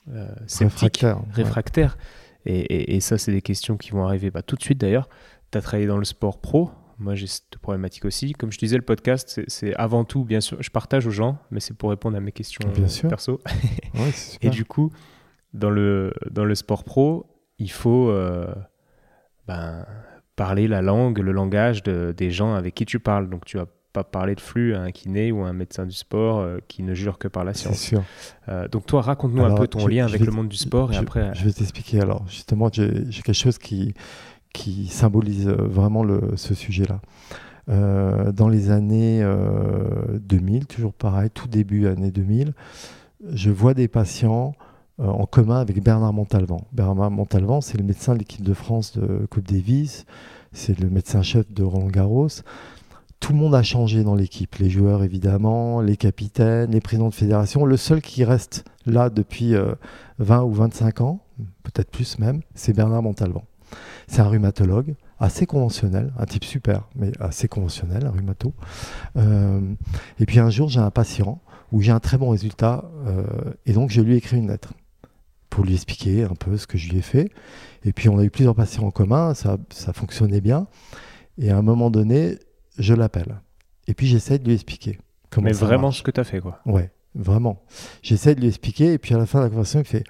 [0.09, 0.27] euh,
[0.59, 1.21] réfractaires.
[1.31, 1.97] réfractaires.
[2.45, 5.09] Et, et, ça, c'est des questions qui vont arriver bah, tout de suite d'ailleurs.
[5.51, 6.71] Tu as travaillé dans le sport pro.
[6.97, 8.33] Moi, j'ai cette problématique aussi.
[8.33, 11.59] Comme je disais, le podcast, c'est avant tout, bien sûr, je partage aux gens, mais
[11.59, 12.61] c'est pour répondre à mes questions
[13.07, 13.41] perso.
[14.41, 14.91] et du coup,
[15.53, 17.25] dans le, dans le sport pro,
[17.57, 18.53] il faut euh,
[19.47, 19.85] ben,
[20.35, 23.29] parler la langue, le langage de, des gens avec qui tu parles.
[23.29, 25.95] Donc, tu vas pas parler de flux à un kiné ou à un médecin du
[25.95, 27.79] sport euh, qui ne jure que par la science.
[27.79, 28.03] Sûr.
[28.47, 31.31] Euh, donc toi, raconte-nous un peu ton lien avec le monde du sport et après.
[31.33, 32.01] Je vais t'expliquer.
[32.01, 33.93] Alors justement, j'ai quelque chose qui
[34.51, 37.01] qui symbolise vraiment le, ce sujet-là.
[37.67, 39.23] dans les années
[40.11, 42.53] 2000, toujours pareil, tout début année 2000,
[43.31, 44.55] je vois des patients
[44.99, 46.61] euh, en commun avec Bernard Montalvan.
[46.73, 50.05] Bernard Montalvan, c'est le médecin de l'équipe de France de Coupe Davis,
[50.51, 52.27] c'est le médecin-chef de Roland Garros.
[53.19, 57.13] Tout le monde a changé dans l'équipe, les joueurs évidemment, les capitaines, les présidents de
[57.13, 57.65] fédération.
[57.65, 59.53] Le seul qui reste là depuis
[60.19, 61.19] 20 euh, ou 25 ans,
[61.63, 63.43] peut-être plus même, c'est Bernard Montalvan.
[64.07, 68.53] C'est un rhumatologue assez conventionnel, un type super, mais assez conventionnel, un rhumato.
[69.17, 69.61] Euh,
[70.19, 72.89] et puis un jour, j'ai un patient où j'ai un très bon résultat,
[73.67, 74.73] et donc je lui écris une lettre
[75.49, 77.29] pour lui expliquer un peu ce que je lui ai fait.
[77.83, 80.67] Et puis on a eu plusieurs patients en commun, ça, ça fonctionnait bien.
[81.37, 82.37] Et à un moment donné,
[82.79, 83.41] je l'appelle.
[83.87, 84.99] Et puis j'essaie de lui expliquer.
[85.29, 86.59] Comment Mais vraiment ce que tu as fait, quoi.
[86.65, 87.61] Ouais, vraiment.
[88.01, 88.93] J'essaie de lui expliquer.
[88.93, 90.03] Et puis à la fin de la conversation, il fait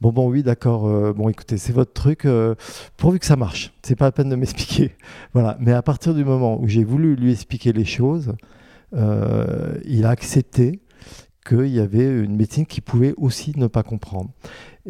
[0.00, 0.86] Bon, bon, oui, d'accord.
[0.86, 2.24] Euh, bon, écoutez, c'est votre truc.
[2.24, 2.54] Euh,
[2.96, 3.72] pourvu que ça marche.
[3.82, 4.94] C'est pas la peine de m'expliquer.
[5.32, 5.56] voilà.
[5.60, 8.34] Mais à partir du moment où j'ai voulu lui expliquer les choses,
[8.94, 10.80] euh, il a accepté
[11.48, 14.30] qu'il y avait une médecine qui pouvait aussi ne pas comprendre.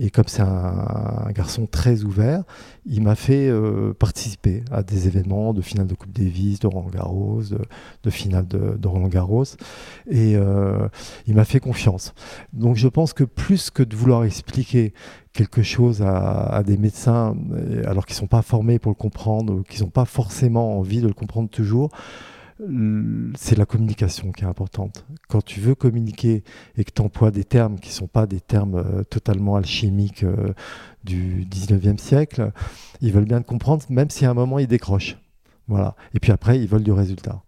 [0.00, 2.44] Et comme c'est un, garçon très ouvert,
[2.86, 6.88] il m'a fait euh, participer à des événements de finale de Coupe Davis, de Roland
[6.88, 7.42] Garros,
[8.02, 9.44] de, finale de, Roland Garros.
[10.08, 10.88] Et euh,
[11.26, 12.14] il m'a fait confiance.
[12.52, 14.94] Donc je pense que plus que de vouloir expliquer
[15.32, 17.36] quelque chose à, des médecins,
[17.84, 21.00] alors qu'ils ne sont pas formés pour le comprendre, ou qu'ils n'ont pas forcément envie
[21.00, 21.90] de le comprendre toujours,
[23.36, 25.06] c'est la communication qui est importante.
[25.28, 26.42] Quand tu veux communiquer
[26.76, 30.24] et que tu emploies des termes qui ne sont pas des termes euh, totalement alchimiques
[30.24, 30.52] euh,
[31.04, 32.50] du 19e siècle,
[33.00, 35.16] ils veulent bien te comprendre, même si à un moment ils décrochent.
[35.68, 35.94] Voilà.
[36.14, 37.42] Et puis après, ils veulent du résultat.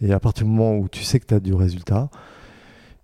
[0.00, 2.10] Et à partir du moment où tu sais que tu as du résultat,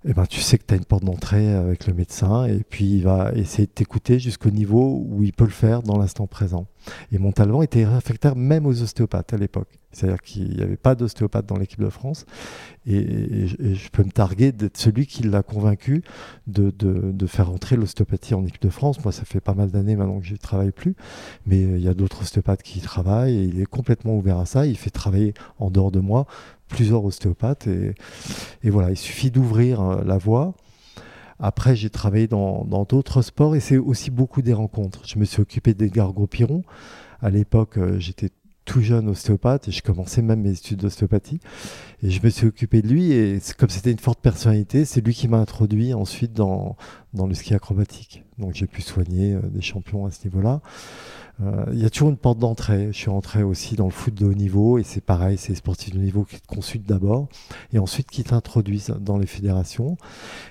[0.04, 2.84] eh ben, tu sais que tu as une porte d'entrée avec le médecin et puis
[2.84, 6.66] il va essayer de t'écouter jusqu'au niveau où il peut le faire dans l'instant présent.
[7.10, 9.68] Et Montalvan était réfractaire même aux ostéopathes à l'époque.
[9.90, 12.26] C'est-à-dire qu'il n'y avait pas d'ostéopathe dans l'équipe de France.
[12.86, 16.02] Et, je peux me targuer d'être celui qui l'a convaincu
[16.46, 19.02] de, faire entrer l'ostéopathie en équipe de France.
[19.02, 20.94] Moi, ça fait pas mal d'années maintenant que je ne travaille plus.
[21.46, 24.66] Mais il y a d'autres ostéopathes qui travaillent et il est complètement ouvert à ça.
[24.66, 26.26] Il fait travailler en dehors de moi
[26.68, 27.66] plusieurs ostéopathes.
[27.66, 30.54] Et, voilà, il suffit d'ouvrir euh, la voie.
[31.40, 35.02] Après, j'ai travaillé dans d'autres sports et c'est aussi beaucoup des rencontres.
[35.06, 36.62] Je me suis occupé d'Edgar Gros-Piron.
[37.20, 38.30] À l'époque, euh, j'étais
[38.68, 41.40] tout jeune ostéopathe et je commençais même mes études d'ostéopathie.
[42.02, 45.14] Et je me suis occupé de lui et comme c'était une forte personnalité, c'est lui
[45.14, 46.76] qui m'a introduit ensuite dans,
[47.14, 48.24] dans le ski acrobatique.
[48.36, 50.60] Donc j'ai pu soigner euh, des champions à ce niveau-là.
[51.40, 52.88] Euh, il y a toujours une porte d'entrée.
[52.92, 55.54] Je suis entré aussi dans le foot de haut niveau et c'est pareil, c'est les
[55.54, 57.28] sportifs de niveau qui te consultent d'abord
[57.72, 59.96] et ensuite qui t'introduisent dans les fédérations.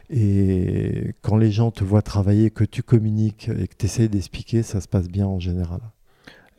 [0.10, 4.64] Et quand les gens te voient travailler, que tu communiques et que tu essaies d'expliquer,
[4.64, 5.82] ça se passe bien en général.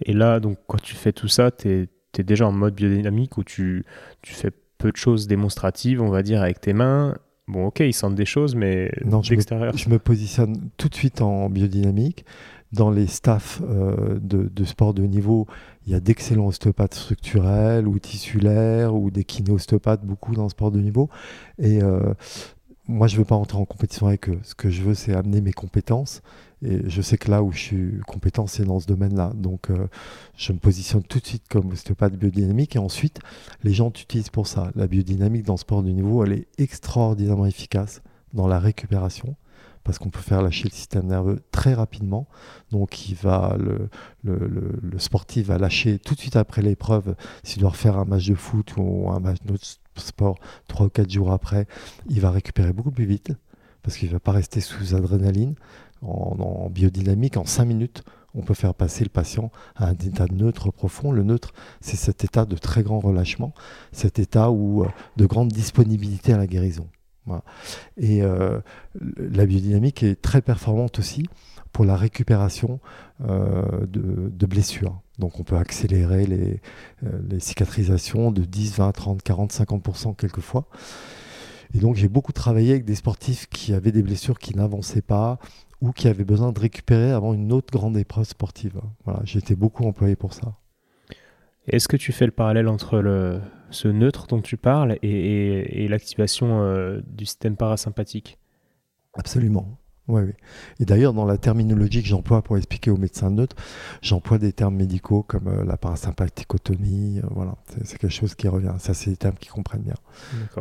[0.02, 3.44] Et là, donc, quand tu fais tout ça, tu es, déjà en mode biodynamique où
[3.44, 3.84] tu,
[4.22, 7.16] tu fais peu de choses démonstratives, on va dire, avec tes mains.
[7.46, 8.90] Bon, ok, ils sentent des choses, mais
[9.28, 9.76] d'extérieur.
[9.76, 12.24] Je, me positionne tout de suite en biodynamique.
[12.72, 15.46] Dans les staffs euh, de, de, sport de niveau,
[15.86, 20.70] il y a d'excellents ostéopathes structurels ou tissulaires ou des kinéostéopathes, beaucoup dans le sport
[20.70, 21.08] de niveau.
[21.58, 22.12] Et euh,
[22.86, 24.38] moi, je ne veux pas rentrer en compétition avec eux.
[24.42, 26.20] Ce que je veux, c'est amener mes compétences.
[26.62, 29.32] Et je sais que là où je suis compétent, c'est dans ce domaine-là.
[29.34, 29.86] Donc, euh,
[30.36, 32.76] je me positionne tout de suite comme ostéopathe biodynamique.
[32.76, 33.20] Et ensuite,
[33.62, 34.70] les gens t'utilisent pour ça.
[34.74, 38.02] La biodynamique dans le sport de niveau, elle est extraordinairement efficace
[38.34, 39.36] dans la récupération
[39.84, 42.28] parce qu'on peut faire lâcher le système nerveux très rapidement.
[42.72, 43.88] Donc, il va, le,
[44.22, 48.34] le, sportif va lâcher tout de suite après l'épreuve, s'il doit refaire un match de
[48.34, 49.56] foot ou un match de
[49.96, 51.66] sport trois ou quatre jours après,
[52.08, 53.32] il va récupérer beaucoup plus vite
[53.82, 55.54] parce qu'il ne va pas rester sous adrénaline.
[56.02, 58.02] En, biodynamique, en cinq minutes,
[58.34, 61.10] on peut faire passer le patient à un état neutre profond.
[61.10, 63.52] Le neutre, c'est cet état de très grand relâchement,
[63.92, 66.86] cet état où, euh, de grande disponibilité à la guérison.
[67.98, 68.22] Et
[69.18, 71.26] la biodynamique est très performante aussi
[71.72, 72.80] pour la récupération
[73.20, 74.98] de, blessures.
[75.18, 76.62] Donc on peut accélérer les,
[77.28, 80.68] les, cicatrisations de 10, 20, 30, 40, 50% quelquefois.
[81.74, 85.38] Et donc j'ai beaucoup travaillé avec des sportifs qui avaient des blessures qui n'avançaient pas
[85.80, 88.80] ou qui avaient besoin de récupérer avant une autre grande épreuve sportive.
[89.04, 90.54] Voilà, j'ai été beaucoup employé pour ça.
[91.66, 96.62] Est-ce que tu fais le parallèle entre le, ce neutre dont tu parles et, l'activation
[96.62, 98.38] euh, du système parasympathique?
[99.14, 99.78] Absolument.
[100.08, 100.32] Oui, oui.
[100.80, 103.56] Et d'ailleurs, dans la terminologie que j'emploie pour expliquer aux médecins neutres,
[104.00, 107.20] j'emploie des termes médicaux comme euh, la parasympathicotomie.
[107.22, 108.72] Euh, voilà, c'est quelque chose qui revient.
[108.78, 109.94] Ça, c'est des termes qu'ils comprennent bien.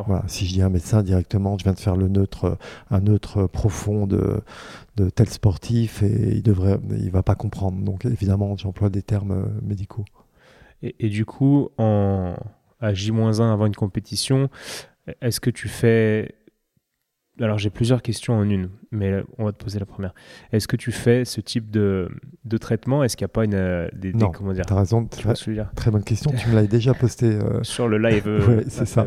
[0.05, 0.23] Voilà.
[0.27, 2.55] Si je dis à un médecin directement, je viens de faire le neutre, euh,
[2.91, 4.41] un neutre profond de,
[4.97, 7.81] de tel sportif, et il devrait, il va pas comprendre.
[7.81, 10.05] Donc, évidemment, j'emploie des termes médicaux.
[10.83, 12.35] Et, et, du coup, en
[12.79, 14.49] à J-1 avant une compétition,
[15.21, 16.35] est-ce que tu fais
[17.39, 20.13] alors j'ai plusieurs questions en une, mais on va te poser la première.
[20.51, 22.09] Est-ce que tu fais ce type de,
[22.45, 23.03] de traitement?
[23.03, 24.63] Est-ce qu'il n'y a pas une, euh, des, non, comment dire?
[24.69, 26.31] as raison, très, très, bonne question.
[26.31, 28.23] tu me l'avais déjà posté euh, sur le live.
[28.47, 29.05] Euh, c'est ça.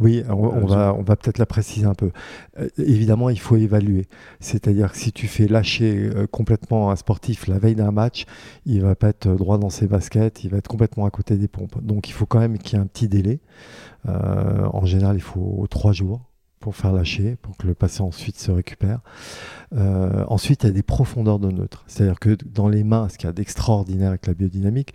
[0.00, 2.10] Oui, on, va, on va peut-être la préciser un peu.
[2.78, 4.06] évidemment, il faut évaluer.
[4.40, 8.24] C'est-à-dire que si tu fais lâcher complètement un sportif la veille d'un match,
[8.66, 11.48] il va pas être droit dans ses baskets, il va être complètement à côté des
[11.48, 11.82] pompes.
[11.82, 13.40] Donc il faut quand même qu'il y ait un petit délai.
[14.06, 16.29] en général, il faut trois jours
[16.60, 19.00] pour faire lâcher, pour que le patient ensuite se récupère.
[19.74, 21.84] Euh, ensuite, il y a des profondeurs de neutre.
[21.86, 24.92] C'est-à-dire que dans les mains, ce qu'il y a d'extraordinaire avec la biodynamique,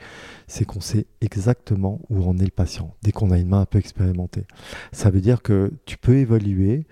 [0.47, 3.65] c'est qu'on sait exactement où en est le patient, dès qu'on a une main un
[3.65, 4.45] peu expérimentée.
[4.91, 6.85] Ça veut dire que tu peux évaluer,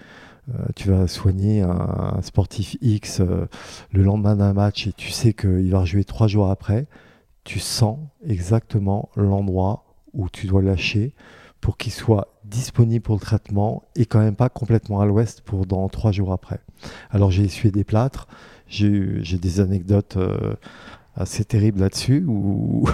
[0.49, 3.45] euh, tu vas soigner un, sportif X euh,
[3.91, 6.87] le lendemain d'un match et tu sais qu'il va rejouer trois jours après,
[7.43, 11.13] tu sens exactement l'endroit où tu dois lâcher
[11.63, 15.65] pour qu'il soit disponible pour le traitement et quand même pas complètement à l'ouest pour
[15.65, 16.59] dans trois jours après.
[17.09, 18.27] Alors j'ai essuyé des plâtres,
[18.67, 20.55] j'ai des anecdotes euh,
[21.15, 22.85] assez terribles là-dessus où,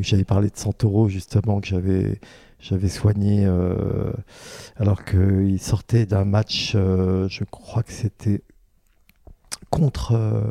[0.00, 2.20] j'avais parlé de Santoro justement que j'avais
[2.58, 4.12] j'avais soigné euh,
[4.74, 8.42] alors qu'il sortait d'un match, euh, je crois que c'était
[9.70, 10.50] contre,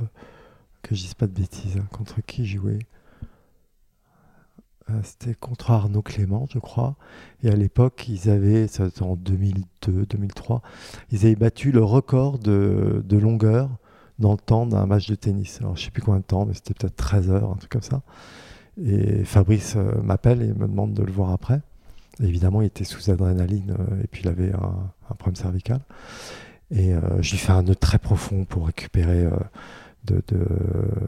[0.82, 2.80] que je dise pas de bêtises, hein, contre qui jouait
[5.04, 6.96] c'était contre Arnaud Clément, je crois.
[7.44, 10.62] Et à l'époque, ils avaient, ça en 2002, 2003,
[11.12, 13.70] ils avaient battu le record de, longueur
[14.20, 15.60] dans le temps d'un match de tennis.
[15.62, 17.72] Alors, je ne sais plus combien de temps, mais c'était peut-être 13 heures, un truc
[17.72, 18.02] comme ça.
[18.84, 21.62] Et Fabrice euh, m'appelle et me demande de le voir après.
[22.22, 25.82] évidemment, il était sous adrénaline euh, et puis il avait un, problème cervical.
[26.70, 29.26] Et je lui fais un nœud très profond pour récupérer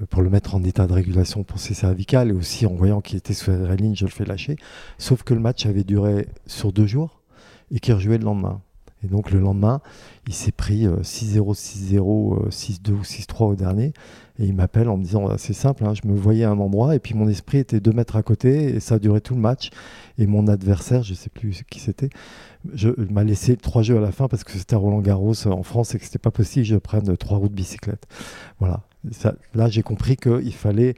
[0.09, 3.17] pour le mettre en état de régulation pour ses cervicales et aussi en voyant qu'il
[3.17, 4.55] était sous la ligne, je le fais lâcher.
[4.97, 7.21] Sauf que le match avait duré sur deux jours
[7.71, 8.61] et qu'il rejouait le lendemain.
[9.03, 9.81] Et donc le lendemain,
[10.27, 13.93] il s'est pris 6-0, 6-0, 6-2 ou 6-3 au dernier.
[14.39, 16.95] Et il m'appelle en me disant, c'est simple, hein, je me voyais à un endroit
[16.95, 19.41] et puis mon esprit était deux mètres à côté et ça a duré tout le
[19.41, 19.69] match.
[20.17, 22.09] Et mon adversaire, je ne sais plus qui c'était,
[23.09, 25.99] m'a laissé trois jeux à la fin parce que c'était Roland Garros en France et
[25.99, 28.07] que c'était pas possible que je prenne trois roues de bicyclette.
[28.59, 28.81] Voilà
[29.53, 30.95] là, j'ai compris qu'il fallait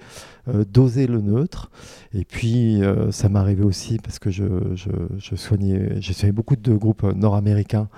[0.47, 1.71] euh, doser le neutre.
[2.13, 4.45] Et puis, euh, ça m'arrivait aussi parce que je,
[5.35, 7.89] soignais, j'ai soigné beaucoup de groupes nord-américains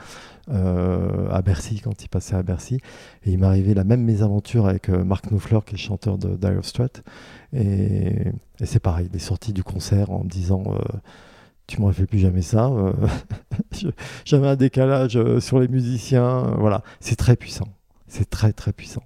[0.50, 2.80] euh, à Bercy quand ils passaient à Bercy.
[3.26, 7.04] Et il m'arrivait la même mésaventure avec Mark Knopfler, qui est chanteur de Dire Straits.
[7.54, 8.28] Et,
[8.60, 10.64] et c'est pareil, il est sorti du concert en me disant
[11.68, 12.72] tu m'aurais fait plus jamais ça.
[14.26, 16.56] J'avais un décalage sur les musiciens.
[16.58, 17.68] Voilà, c'est très puissant.
[18.08, 19.04] C'est très très puissant.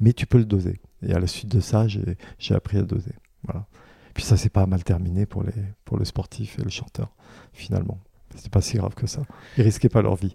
[0.00, 0.80] Mais tu peux le doser.
[1.02, 3.14] Et à la suite de ça, j'ai appris à doser.
[3.44, 3.66] Voilà.
[4.14, 7.14] Puis ça, c'est pas mal terminé pour, les, pour le sportif et le chanteur,
[7.52, 7.98] finalement.
[8.36, 9.22] C'est pas si grave que ça.
[9.56, 10.34] Ils risquaient pas leur vie.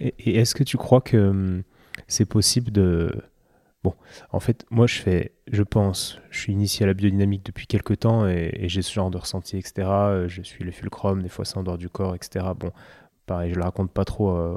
[0.00, 1.62] Et, est-ce que tu crois que hum,
[2.08, 3.10] c'est possible de.
[3.84, 3.94] Bon,
[4.32, 8.00] en fait, moi, je fais, je pense, je suis initié à la biodynamique depuis quelques
[8.00, 9.88] temps et, j'ai ce genre de ressenti, etc.
[10.26, 12.46] Je suis le fulcrum, des fois c'est en dehors du corps, etc.
[12.58, 12.72] Bon,
[13.26, 14.56] pareil, je le raconte pas trop euh,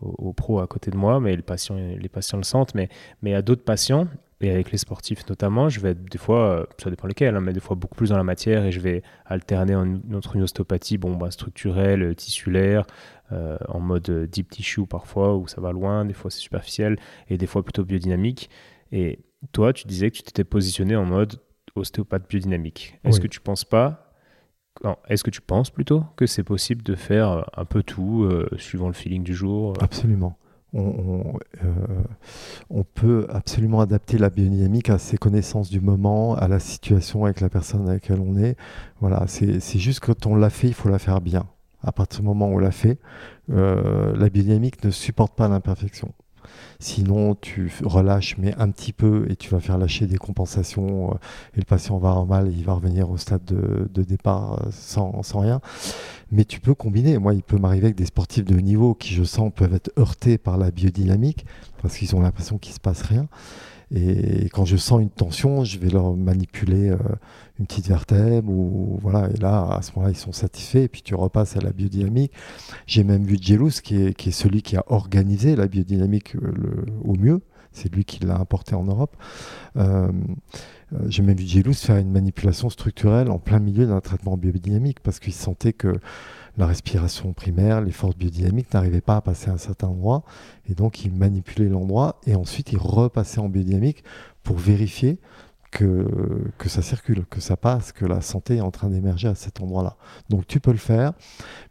[0.00, 2.74] aux, pros à côté de moi, mais les patients, les patients le sentent.
[2.74, 2.88] Mais,
[3.20, 4.06] mais à d'autres patients,
[4.42, 7.40] et avec les sportifs notamment, je vais être des fois, euh, ça dépend lesquels, hein,
[7.40, 10.98] mais des fois beaucoup plus dans la matière et je vais alterner entre une ostéopathie
[10.98, 12.84] bon, bah, structurelle, tissulaire,
[13.32, 17.38] euh, en mode deep tissue parfois, où ça va loin, des fois c'est superficiel, et
[17.38, 18.50] des fois plutôt biodynamique.
[18.92, 19.20] Et
[19.52, 21.40] toi, tu disais que tu t'étais positionné en mode
[21.74, 22.98] ostéopathe biodynamique.
[23.04, 24.12] Est-ce que tu penses pas
[25.08, 28.48] est-ce que tu penses plutôt que c'est possible de faire euh, un peu tout euh,
[28.58, 29.70] suivant le feeling du jour?
[29.70, 30.36] Euh Absolument.
[30.74, 31.34] On,
[32.94, 37.50] peut absolument adapter la biodynamique à ses connaissances du moment, à la situation avec la
[37.50, 38.56] personne avec laquelle on est.
[39.00, 41.46] Voilà, c'est juste que quand on l'a fait, il faut la faire bien.
[41.82, 42.98] À partir du moment où on l'a fait,
[43.50, 46.12] euh, la biodynamique ne supporte pas l'imperfection.
[46.80, 51.14] Sinon, tu relâches, mais un petit peu, et tu vas faire lâcher des compensations, euh,
[51.54, 54.70] et le patient va avoir mal, et il va revenir au stade de, départ euh,
[54.72, 55.60] sans, sans, rien.
[56.30, 57.18] Mais tu peux combiner.
[57.18, 60.38] Moi, il peut m'arriver avec des sportifs de niveau qui, je sens, peuvent être heurtés
[60.38, 61.46] par la biodynamique,
[61.80, 63.28] parce qu'ils ont l'impression qu'il ne se passe rien.
[63.94, 66.96] Et quand je sens une tension, je vais leur manipuler euh,
[67.58, 69.28] une petite vertèbre ou voilà.
[69.30, 70.78] Et là, à ce moment-là, ils sont satisfaits.
[70.78, 72.32] Et puis tu repasses à la biodynamique.
[72.86, 77.42] J'ai même vu Gelus, qui est, celui qui a organisé la biodynamique euh, au mieux.
[77.72, 79.16] C'est lui qui l'a importé en Europe.
[79.76, 80.10] Euh,
[81.08, 85.20] j'ai même vu Gelus faire une manipulation structurelle en plein milieu d'un traitement biodynamique parce
[85.20, 85.94] qu'il sentait que
[86.56, 90.22] la respiration primaire, les forces biodynamiques n'arrivaient pas à passer à un certain endroit.
[90.68, 94.04] Et donc, il manipulait l'endroit et ensuite, il repassait en biodynamique
[94.42, 95.18] pour vérifier
[95.70, 96.06] que,
[96.58, 99.60] que ça circule, que ça passe, que la santé est en train d'émerger à cet
[99.60, 99.96] endroit-là.
[100.28, 101.12] Donc, tu peux le faire,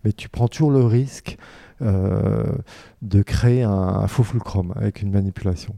[0.04, 1.38] mais tu prends toujours le risque
[1.84, 2.52] euh,
[3.04, 5.76] de créer un, un faux fulcrum avec une manipulation.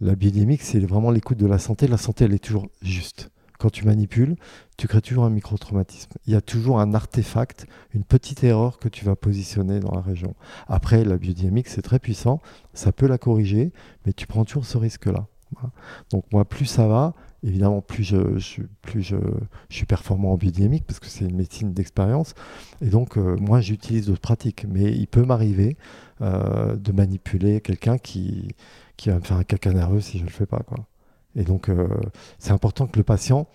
[0.00, 1.88] La biodynamique, c'est vraiment l'écoute de la santé.
[1.88, 4.36] La santé, elle est toujours juste quand tu manipules,
[4.76, 6.10] tu crées toujours un micro-traumatisme.
[6.26, 10.00] Il y a toujours un artefact, une petite erreur que tu vas positionner dans la
[10.00, 10.34] région.
[10.66, 12.40] Après, la biodynamique, c'est très puissant,
[12.72, 13.72] ça peut la corriger,
[14.04, 15.26] mais tu prends toujours ce risque-là.
[16.10, 18.18] Donc moi, plus ça va, évidemment, plus je,
[18.82, 19.16] plus je,
[19.68, 22.34] suis performant en biodynamique, parce que c'est une médecine d'expérience.
[22.80, 24.66] Et donc, euh, moi, j'utilise d'autres pratiques.
[24.68, 25.76] Mais il peut m'arriver
[26.22, 28.48] euh, de manipuler quelqu'un qui,
[28.96, 30.60] qui va me faire un caca nerveux si je ne le fais pas.
[30.60, 30.78] Quoi.
[31.36, 31.88] Et donc, euh,
[32.38, 33.46] c'est important que le patient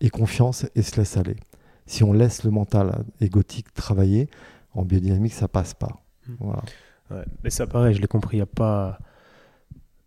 [0.00, 1.36] ait confiance et se laisse aller.
[1.86, 4.28] Si on laisse le mental égotique travailler,
[4.74, 6.00] en biodynamique, ça passe pas.
[6.28, 6.52] Hmm.
[7.42, 8.98] Mais ça, pareil, je l'ai compris il n'y a pas,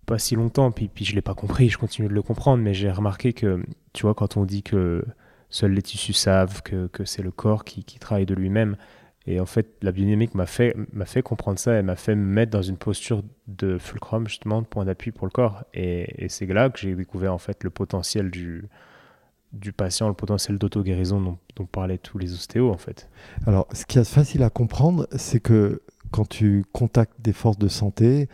[0.06, 2.63] pas si longtemps, puis, puis je ne l'ai pas compris, je continue de le comprendre,
[2.63, 5.03] mais j'ai remarqué que, tu vois, quand on dit que
[5.49, 8.77] seuls les tissus savent, que, que c'est le corps qui, qui travaille de lui-même,
[9.25, 12.25] et en fait, la biodynamique m'a fait, m'a fait comprendre ça et m'a fait me
[12.25, 15.63] mettre dans une posture de fulcrum, justement, de point d'appui pour le corps.
[15.73, 18.67] Et, c'est là que j'ai découvert en fait le potentiel du,
[19.54, 23.10] du patient, le potentiel d'auto-guérison dont, parlaient tous les ostéos en fait.
[23.46, 27.68] Alors, ce qui est facile à comprendre, c'est que quand tu contactes des forces de
[27.68, 28.28] santé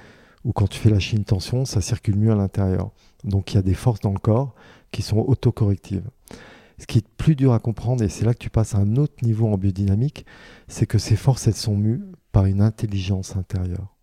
[0.46, 2.92] ou quand tu fais lâcher une tension, ça circule mieux à l'intérieur.
[3.24, 4.56] Donc, il y a des forces dans le corps
[4.92, 6.10] qui sont autocorrectives.
[6.78, 8.96] Ce qui est plus dur à comprendre, et c'est là que tu passes à un
[8.96, 10.26] autre niveau en biodynamique,
[10.70, 12.02] c'est que ces forces, elles sont mues
[12.32, 13.96] par une intelligence intérieure.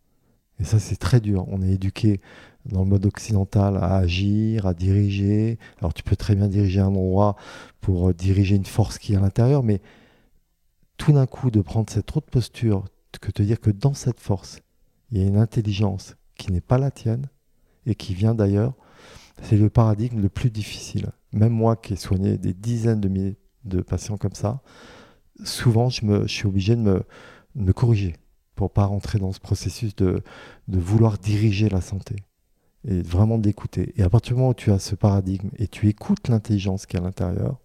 [0.61, 1.47] Et ça, c'est très dur.
[1.49, 2.21] On est éduqué
[2.69, 5.59] dans le mode occidental à agir, à diriger.
[5.79, 7.37] Alors, tu peux très bien diriger un endroit
[7.81, 9.81] pour euh, diriger une force qui est à l'intérieur, mais
[10.97, 12.85] tout d'un coup, de prendre cette autre posture,
[13.21, 14.61] que te dire que dans cette force,
[15.11, 17.29] il y a une intelligence qui n'est pas la tienne
[17.87, 18.75] et qui vient d'ailleurs,
[19.43, 23.37] c'est le paradigme le plus difficile même moi qui ai soigné des dizaines de milliers
[23.65, 24.61] de patients comme ça,
[25.45, 27.05] souvent je, me, suis obligé de
[27.55, 28.17] me, corriger
[28.55, 30.23] pour pas rentrer dans ce processus de,
[30.69, 32.17] vouloir diriger la santé
[32.87, 33.93] et vraiment d'écouter.
[33.97, 36.97] Et à partir du moment où tu as ce paradigme et tu écoutes l'intelligence qui
[36.97, 37.59] est à l'intérieur,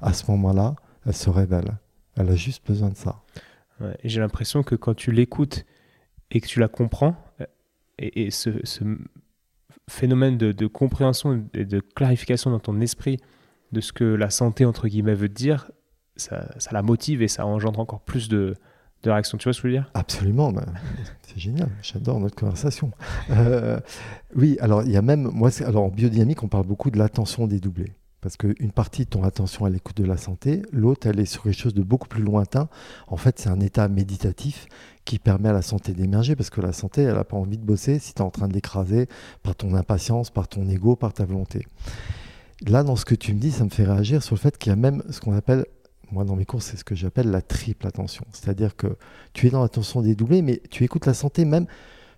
[0.00, 0.76] à ce moment-là,
[1.06, 1.78] elle se révèle.
[2.16, 3.22] Elle a juste besoin de ça.
[4.04, 5.64] j'ai l'impression que quand tu l'écoutes
[6.30, 7.16] et que tu la comprends,
[7.98, 8.50] et, ce,
[9.88, 13.18] phénomène de, compréhension et de clarification dans ton esprit
[13.72, 15.70] de ce que la santé, entre guillemets, veut dire,
[16.16, 18.54] ça, la motive et ça engendre encore plus de,
[19.02, 19.38] de réactions.
[19.38, 19.90] Tu vois ce je veux dire?
[19.94, 20.64] Absolument, bah,
[21.22, 22.90] c'est génial, j'adore notre conversation.
[23.30, 23.78] Euh,
[24.34, 27.46] oui, alors il y a même, moi, alors en biodynamique, on parle beaucoup de l'attention
[27.46, 27.92] dédoublée.
[28.20, 31.44] Parce qu'une partie de ton attention à l'écoute de la santé, l'autre, elle est sur
[31.44, 32.68] quelque chose de beaucoup plus lointain.
[33.06, 34.66] En fait, c'est un état méditatif
[35.04, 37.64] qui permet à la santé d'émerger, parce que la santé, elle n'a pas envie de
[37.64, 39.06] bosser si tu es en train de l'écraser
[39.44, 41.64] par ton impatience, par ton ego, par ta volonté.
[42.66, 44.70] Là, dans ce que tu me dis, ça me fait réagir sur le fait qu'il
[44.70, 45.64] y a même ce qu'on appelle,
[46.10, 48.24] moi dans mes cours, c'est ce que j'appelle la triple attention.
[48.32, 48.96] C'est-à-dire que
[49.32, 51.66] tu es dans l'attention dédoublée, mais tu écoutes la santé même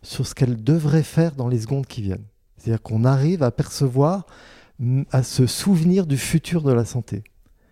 [0.03, 2.25] sur ce qu'elle devrait faire dans les secondes qui viennent.
[2.57, 4.27] C'est-à-dire qu'on arrive à percevoir
[5.11, 7.23] à se souvenir du futur de la santé.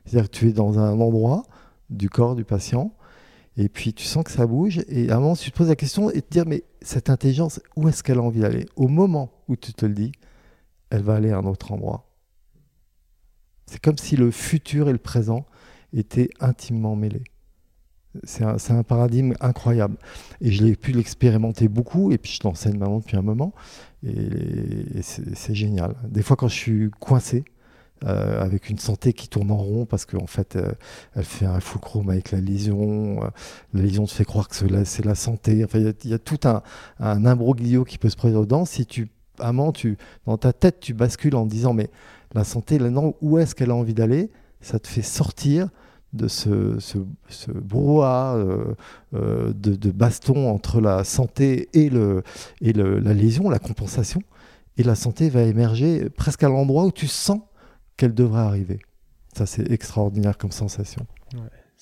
[0.05, 1.45] C'est-à-dire que tu es dans un endroit
[1.91, 2.95] du corps du patient,
[3.57, 5.77] et puis tu sens que ça bouge, et à un moment tu te poses la
[5.77, 8.67] question et te dire, mais cette intelligence, où est-ce qu'elle a envie d'aller?
[8.77, 10.13] Au moment où tu te le dis,
[10.91, 12.05] elle va aller à un autre endroit.
[13.67, 15.47] C'est comme si le futur et le présent
[15.93, 17.25] étaient intimement mêlés.
[18.25, 19.97] C'est un, paradigme incroyable.
[20.41, 23.53] Et je l'ai pu l'expérimenter beaucoup, et puis je l'enseigne maintenant depuis un moment.
[24.05, 25.95] Et, c'est génial.
[26.09, 27.45] Des fois, quand je suis coincé,
[28.05, 30.73] euh, avec une santé qui tourne en rond parce qu'en fait, euh,
[31.17, 33.25] elle fait un fulcrum avec la lésion.
[33.25, 33.29] Euh,
[33.75, 35.65] la lésion te fait croire que c'est la santé.
[35.65, 36.63] Enfin, il y, a tout un,
[37.01, 38.65] un, imbroglio qui peut se produire dedans.
[38.65, 39.09] Si tu,
[39.41, 41.91] amant, tu, dans ta tête, tu bascules en disant mais
[42.35, 44.31] la santé, là, non, où est-ce qu'elle a envie d'aller?
[44.61, 45.69] Ça te fait sortir
[46.13, 48.75] de ce, ce, brouhaha euh,
[49.15, 51.91] euh, de, baston entre la santé et,
[52.61, 54.23] et la lésion, la compensation,
[54.79, 57.41] et la santé va émerger presque à l'endroit où tu sens
[57.97, 58.79] qu'elle devrait arriver.
[59.35, 61.07] Ça, c'est extraordinaire comme sensation.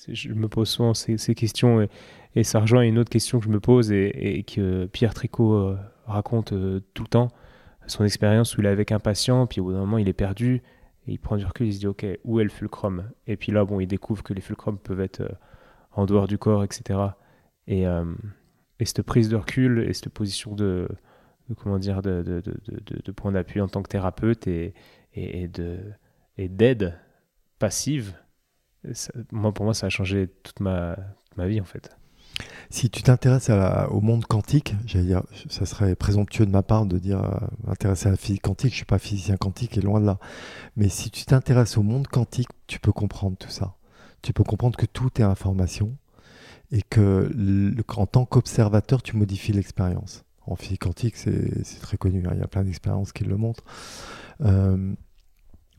[0.07, 1.89] je me pose souvent ces, questions et,
[2.35, 5.77] et, ça rejoint une autre question que je me pose et, que Pierre Tricot euh,
[6.05, 6.53] raconte
[6.93, 7.29] tout le temps.
[7.85, 10.13] Son expérience où il est avec un patient, puis au bout d'un moment, il est
[10.13, 10.61] perdu
[11.07, 13.09] il prend du recul, il se dit, OK, où est le fulcrum?
[13.27, 15.29] Et puis là, bon, il découvre que les fulcrums peuvent être euh,
[15.91, 16.99] en dehors du corps, etc.
[17.67, 18.05] Et, euh,
[18.79, 20.87] et cette prise de recul et cette position de,
[21.57, 24.73] comment dire, de, de, de, de point d'appui en tant que thérapeute et,
[25.13, 25.79] et, de,
[26.37, 26.99] et d'aide
[27.59, 28.15] passive,
[29.31, 30.97] moi, pour moi, ça a changé toute ma,
[31.35, 31.97] ma vie, en fait.
[32.69, 33.49] Si tu t'intéresses
[33.89, 38.17] au monde quantique, dire, ça serait présomptueux de ma part de dire euh, à la
[38.17, 38.71] physique quantique.
[38.71, 40.19] Je suis pas physicien quantique et loin de là.
[40.75, 43.75] Mais si tu t'intéresses au monde quantique, tu peux comprendre tout ça.
[44.21, 45.95] Tu peux comprendre que tout est information
[46.71, 47.31] et que
[47.95, 50.23] en tant qu'observateur, tu modifies l'expérience.
[50.45, 52.25] En physique quantique, c'est très connu.
[52.25, 52.31] Hein.
[52.33, 53.63] il y a plein d'expériences qui le montrent.
[54.41, 54.93] Euh,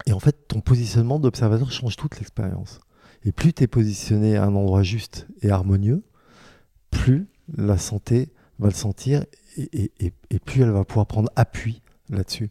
[0.06, 2.80] et en fait, ton positionnement d'observateur change toute l'expérience.
[3.24, 6.04] Et plus tu es positionné à un endroit juste et harmonieux,
[6.98, 8.28] plus la santé
[8.58, 9.24] va le sentir
[9.56, 9.90] et,
[10.44, 12.50] plus elle va pouvoir prendre appui là-dessus.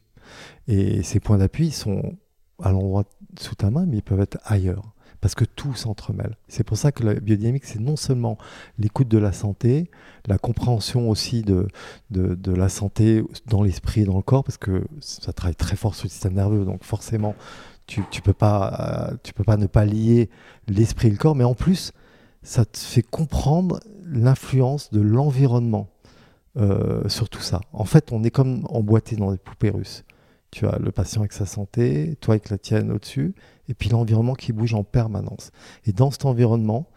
[0.67, 2.17] Et ces points d'appui sont
[2.61, 3.03] à l'endroit
[3.39, 4.93] sous ta main, mais ils peuvent être ailleurs.
[5.19, 6.37] Parce que tout s'entremêle.
[6.47, 8.37] C'est pour ça que la biodynamique, c'est non seulement
[8.77, 9.89] l'écoute de la santé,
[10.27, 11.67] la compréhension aussi de,
[12.11, 15.95] de, la santé dans l'esprit et dans le corps, parce que ça travaille très fort
[15.95, 17.35] sur le système nerveux, donc forcément,
[17.87, 20.29] tu ne peux, pas, tu peux pas ne pas lier
[20.67, 21.93] l'esprit et le corps, mais en plus,
[22.43, 23.79] ça te fait comprendre
[24.09, 25.89] l'influence de l'environnement
[26.57, 27.61] euh, sur tout ça.
[27.73, 30.03] En fait, on est comme emboîté dans des poupées russes.
[30.51, 33.35] Tu as le patient avec sa santé, toi avec la tienne au-dessus,
[33.67, 35.51] et puis l'environnement qui bouge en permanence.
[35.85, 36.89] Et dans cet environnement,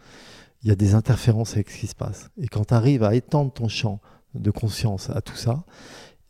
[0.63, 2.29] il y a des interférences avec ce qui se passe.
[2.37, 3.99] Et quand tu arrives à étendre ton champ
[4.35, 5.63] de conscience à tout ça,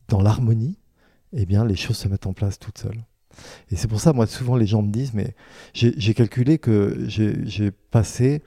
[0.08, 0.78] dans l'harmonie,
[1.34, 3.04] eh bien, les choses se mettent en place toutes seules.
[3.70, 5.36] Et c'est pour ça, moi, souvent, les gens me disent, mais
[5.74, 8.42] j'ai calculé que j'ai passé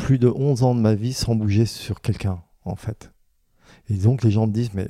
[0.00, 3.12] plus de 11 ans de ma vie sans bouger sur quelqu'un, en fait.
[3.88, 4.88] Et donc les gens me disent, mais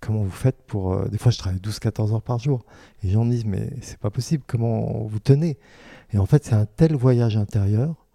[0.00, 0.94] comment vous faites pour...
[0.94, 2.64] Euh, des fois, je travaille 12-14 heures par jour.
[3.02, 5.58] Et les gens me disent, mais c'est pas possible, comment vous tenez?
[6.12, 8.06] Et en fait, c'est un tel voyage intérieur,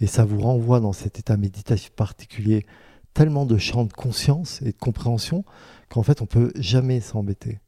[0.00, 2.64] et ça vous renvoie dans cet état méditatif particulier
[3.12, 5.44] tellement de champs de conscience et de compréhension
[5.90, 7.60] qu'en fait, on peut jamais s'embêter.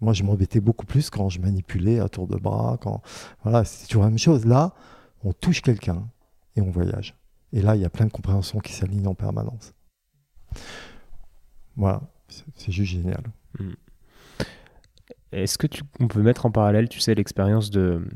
[0.00, 3.02] Moi, je m'embêtais beaucoup plus quand je manipulais à tour de bras, quand...
[3.42, 4.44] Voilà, c'est toujours la même chose.
[4.44, 4.74] Là,
[5.24, 6.08] on touche quelqu'un
[6.56, 7.16] et on voyage.
[7.52, 9.74] Et là, il y a plein de compréhensions qui s'alignent en permanence.
[11.76, 13.24] Voilà, c'est juste génial.
[13.58, 13.72] Hmm.
[15.32, 18.06] Est-ce que tu, on peut mettre en parallèle, tu sais, l'expérience de,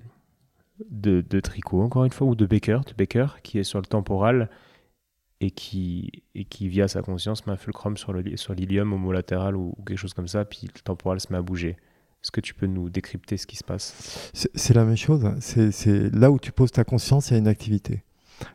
[0.91, 4.51] de, Tricot, encore une fois, ou de Baker, de Baker, qui est sur le temporal
[5.41, 9.75] et qui, et qui via sa conscience, met un fulcrum sur l'ilium sur homolatéral ou,
[9.77, 11.77] ou quelque chose comme ça, puis le temporal se met à bouger.
[12.23, 14.31] Est-ce que tu peux nous décrypter ce qui se passe?
[14.33, 15.25] C'est la même chose.
[15.39, 18.03] C'est là où tu poses ta conscience, il y a une activité.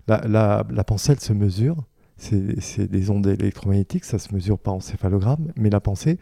[0.07, 1.85] La, pensée, elle se mesure.
[2.17, 6.19] C'est des ondes électromagnétiques, ça se mesure pas en céphalogramme, mais la pensée,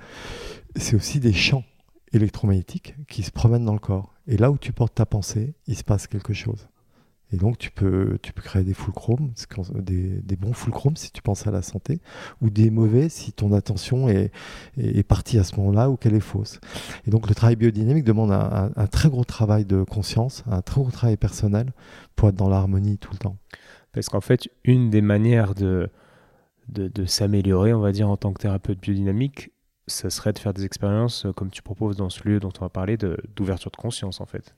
[0.78, 1.66] c'est aussi des champs
[2.14, 4.14] électromagnétiques qui se promènent dans le corps.
[4.26, 6.70] Et là où tu portes ta pensée, il se passe quelque chose.
[7.32, 9.32] Et donc, tu peux, tu peux créer des fulcrums,
[9.76, 12.00] des, des bons fulcrums si tu penses à la santé,
[12.42, 14.32] ou des mauvais si ton attention est,
[14.78, 16.60] est, partie à ce moment-là ou qu'elle est fausse.
[17.06, 20.82] Et donc, le travail biodynamique demande un, un, très gros travail de conscience, un très
[20.82, 21.72] gros travail personnel
[22.16, 23.38] pour être dans l'harmonie tout le temps.
[23.92, 25.90] Parce qu'en fait, une des manières de,
[26.70, 29.52] de, de s'améliorer, on va dire, en tant que thérapeute biodynamique,
[29.90, 32.66] ce serait de faire des expériences euh, comme tu proposes dans ce lieu dont on
[32.66, 32.98] va parler,
[33.36, 34.54] d'ouverture de conscience, en fait.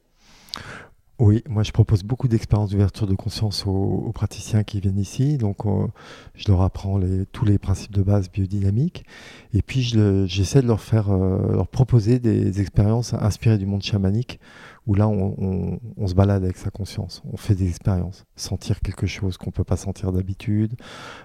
[1.22, 5.38] Oui, moi je propose beaucoup d'expériences d'ouverture de conscience aux, praticiens qui viennent ici.
[5.38, 5.86] Donc euh,
[6.34, 7.00] je leur apprends
[7.32, 9.06] tous les principes de base biodynamiques.
[9.54, 14.40] Et puis j'essaie de leur faire euh, leur proposer des expériences inspirées du monde chamanique
[14.88, 19.38] où là, on, se balade avec sa conscience, on fait des expériences, sentir quelque chose
[19.38, 20.74] qu'on ne peut pas sentir d'habitude,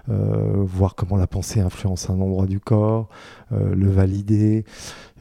[0.09, 3.09] euh, voir comment la pensée influence un endroit du corps,
[3.51, 4.63] euh, le valider.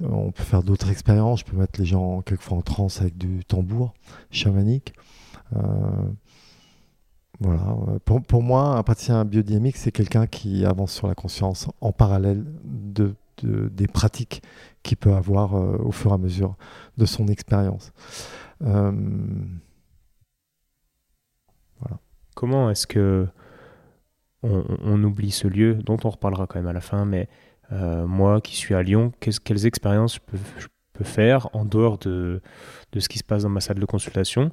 [0.02, 3.44] On peut faire d'autres expériences, je peux mettre les gens quelquefois en transe avec du
[3.44, 3.94] tambour
[4.30, 4.92] chamanique.
[5.54, 5.60] Euh,
[7.40, 7.76] voilà.
[8.04, 12.44] Pour, pour, moi, un praticien biodynamique, c'est quelqu'un qui avance sur la conscience en parallèle
[12.64, 13.14] de
[13.44, 14.42] des pratiques
[14.82, 16.56] qu'il peut avoir euh, au fur et à mesure
[16.96, 17.92] de son expérience.
[18.62, 18.92] Euh.
[22.34, 23.26] Comment est-ce que
[24.42, 27.28] on, oublie ce lieu, dont on reparlera quand même à la fin, mais
[27.72, 30.20] euh, moi qui suis à Lyon, quelles expériences
[30.58, 32.42] je peux, faire en dehors de,
[32.92, 34.52] de, ce qui se passe dans ma salle de consultation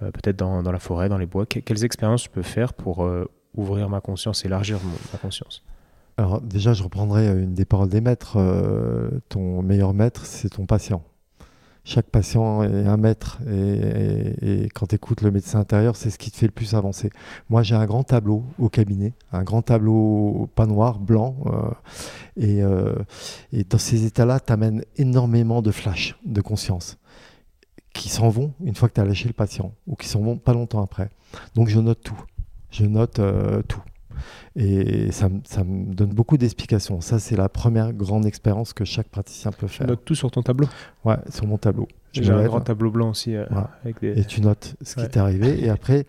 [0.00, 1.44] peut-être dans, la forêt, dans les bois.
[1.44, 3.08] quelles expériences je peux faire pour
[3.54, 4.78] ouvrir ma conscience, élargir
[5.12, 5.64] ma conscience?
[6.18, 8.36] Alors déjà, je reprendrai une des paroles des maîtres.
[9.30, 11.02] ton meilleur maître, c'est ton patient
[11.88, 16.30] chaque patient est un maître et, quand tu écoutes le médecin intérieur, c'est ce qui
[16.30, 17.08] te fait le plus avancer.
[17.48, 21.36] Moi, j'ai un grand tableau au cabinet, un grand tableau pas noir, blanc.
[21.46, 21.70] Euh,
[22.42, 22.94] euh,
[23.54, 26.98] et, dans ces états-là, tu amènes énormément de flashs de conscience
[27.94, 30.36] qui s'en vont une fois que tu as lâché le patient ou qui s'en vont
[30.36, 31.08] pas longtemps après.
[31.54, 32.22] Donc, je note tout.
[32.70, 33.82] Je note euh, tout.
[34.56, 37.00] Et ça, me donne beaucoup d'explications.
[37.00, 39.86] Ça, c'est la première grande expérience que chaque praticien peut faire.
[39.86, 40.68] Tu notes tout sur ton tableau?
[41.04, 41.88] Ouais, sur mon tableau.
[42.12, 43.34] J'ai un grand tableau blanc aussi.
[43.34, 43.44] Euh,
[44.02, 45.62] et tu notes ce qui t'est arrivé.
[45.64, 46.06] Et après,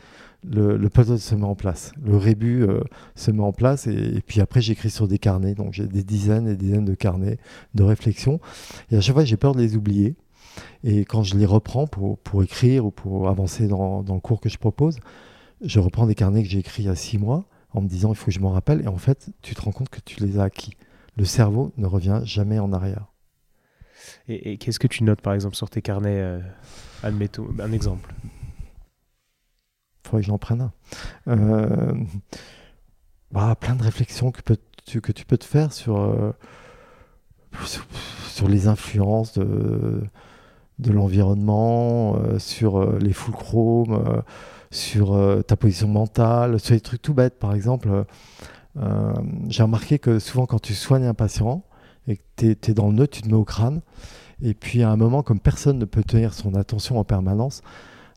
[0.49, 1.91] le, le, puzzle se met en place.
[2.03, 2.82] Le rébut euh,
[3.16, 3.88] se met en place.
[3.88, 5.55] Et, puis après, j'écris sur des carnets.
[5.55, 7.38] Donc j'ai des dizaines et des dizaines de carnets
[7.76, 8.39] de réflexion.
[8.91, 10.16] Et à chaque fois, j'ai peur de les oublier.
[10.84, 14.39] Et quand je les reprends pour, pour écrire ou pour avancer dans, dans le cours
[14.39, 14.99] que je propose,
[15.62, 18.11] je reprends des carnets que j'ai écrits il y a six mois en me disant
[18.11, 18.82] il faut que je m'en rappelle.
[18.82, 20.76] Et en fait, tu te rends compte que tu les as acquis.
[21.17, 23.07] Le cerveau ne revient jamais en arrière.
[24.28, 26.39] Et, qu'est-ce que tu notes par exemple sur tes carnets euh,
[27.03, 28.13] Admettons un exemple?
[30.03, 30.74] Il faudrait que j'en prenne un.
[31.28, 31.93] Euh,
[33.32, 34.41] bah, plein de réflexions que,
[34.86, 36.32] tu, que tu peux te faire sur, euh,
[37.65, 40.01] sur, les influences de,
[40.80, 44.24] de l'environnement, sur les fulchrums
[44.72, 47.39] sur euh, ta position mentale, sur des trucs tout bêtes.
[47.39, 48.03] Par exemple, euh,
[48.78, 49.13] euh,
[49.47, 51.63] j'ai remarqué que souvent quand tu soignes un patient
[52.07, 53.82] et que tu es, dans le nœud, tu te mets au crâne.
[54.41, 57.61] Et puis à un moment, comme personne ne peut tenir son attention en permanence,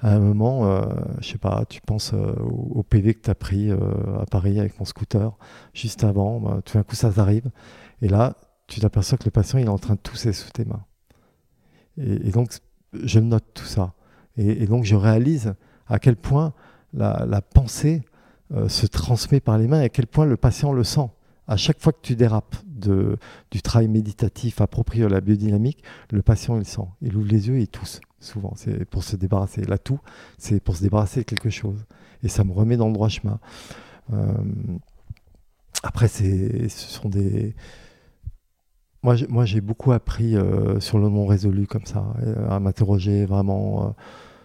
[0.00, 0.84] à un moment, euh,
[1.20, 4.84] je sais pas, tu penses au, PV que tu as pris à Paris avec mon
[4.84, 5.36] scooter
[5.74, 7.50] juste avant, bah, tout d'un coup ça t'arrive.
[8.02, 8.36] Et là,
[8.66, 10.84] tu t'aperçois que le patient il est en train de tousser sous tes mains.
[11.98, 12.52] Et, donc,
[12.92, 13.92] je note tout ça.
[14.36, 15.54] Et donc, je réalise
[15.88, 16.52] à quel point
[16.94, 18.02] la, pensée
[18.54, 21.08] euh, se transmet par les mains et à quel point le patient le sent.
[21.48, 22.56] À chaque fois que tu dérapes
[23.50, 26.86] du travail méditatif approprié à la biodynamique, le patient il sent.
[27.00, 28.00] Il ouvre les yeux et il tousse.
[28.20, 29.62] Souvent, c'est pour se débarrasser.
[29.62, 29.98] La toux,
[30.38, 31.84] c'est pour se débarrasser de quelque chose.
[32.22, 33.40] Et ça me remet dans le droit chemin.
[34.12, 34.32] Euh,
[35.82, 37.54] après, ce sont des.
[39.02, 42.14] Moi, j'ai beaucoup appris euh, sur le non résolu comme ça,
[42.48, 43.96] à m'interroger vraiment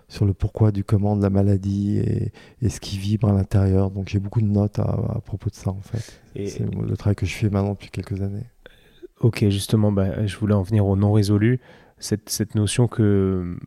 [0.07, 3.91] sur le pourquoi du comment de la maladie et, ce qui vibre à l'intérieur.
[3.91, 6.21] Donc j'ai beaucoup de notes à, propos de ça en fait.
[6.47, 8.45] C'est le travail que je fais maintenant depuis quelques années.
[9.19, 11.59] Ok, justement, bah, je voulais en venir au non résolu,
[11.97, 13.57] cette, cette notion que,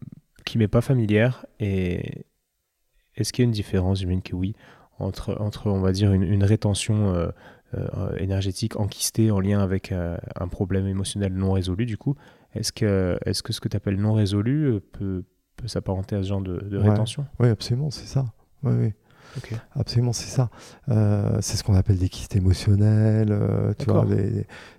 [0.45, 1.45] qui m'est pas familière.
[1.59, 2.25] Et
[3.17, 4.55] est-ce qu'il y a une différence, j'imagine que oui,
[5.01, 7.31] entre, entre, on va dire, une, rétention euh,
[7.75, 12.15] euh, énergétique enquistée en lien avec euh, un problème émotionnel non résolu, du coup?
[12.55, 15.25] Est-ce que, est -ce que ce que tu appelles non résolu peut,
[15.61, 18.25] peut s'apparenter à ce genre de, rétention Oui, absolument, c'est ça.
[18.63, 18.93] Oui, oui.
[19.75, 20.51] Absolument, c'est ça.
[20.89, 24.05] Euh, c'est ce qu'on appelle des kystes émotionnels, euh, tu vois,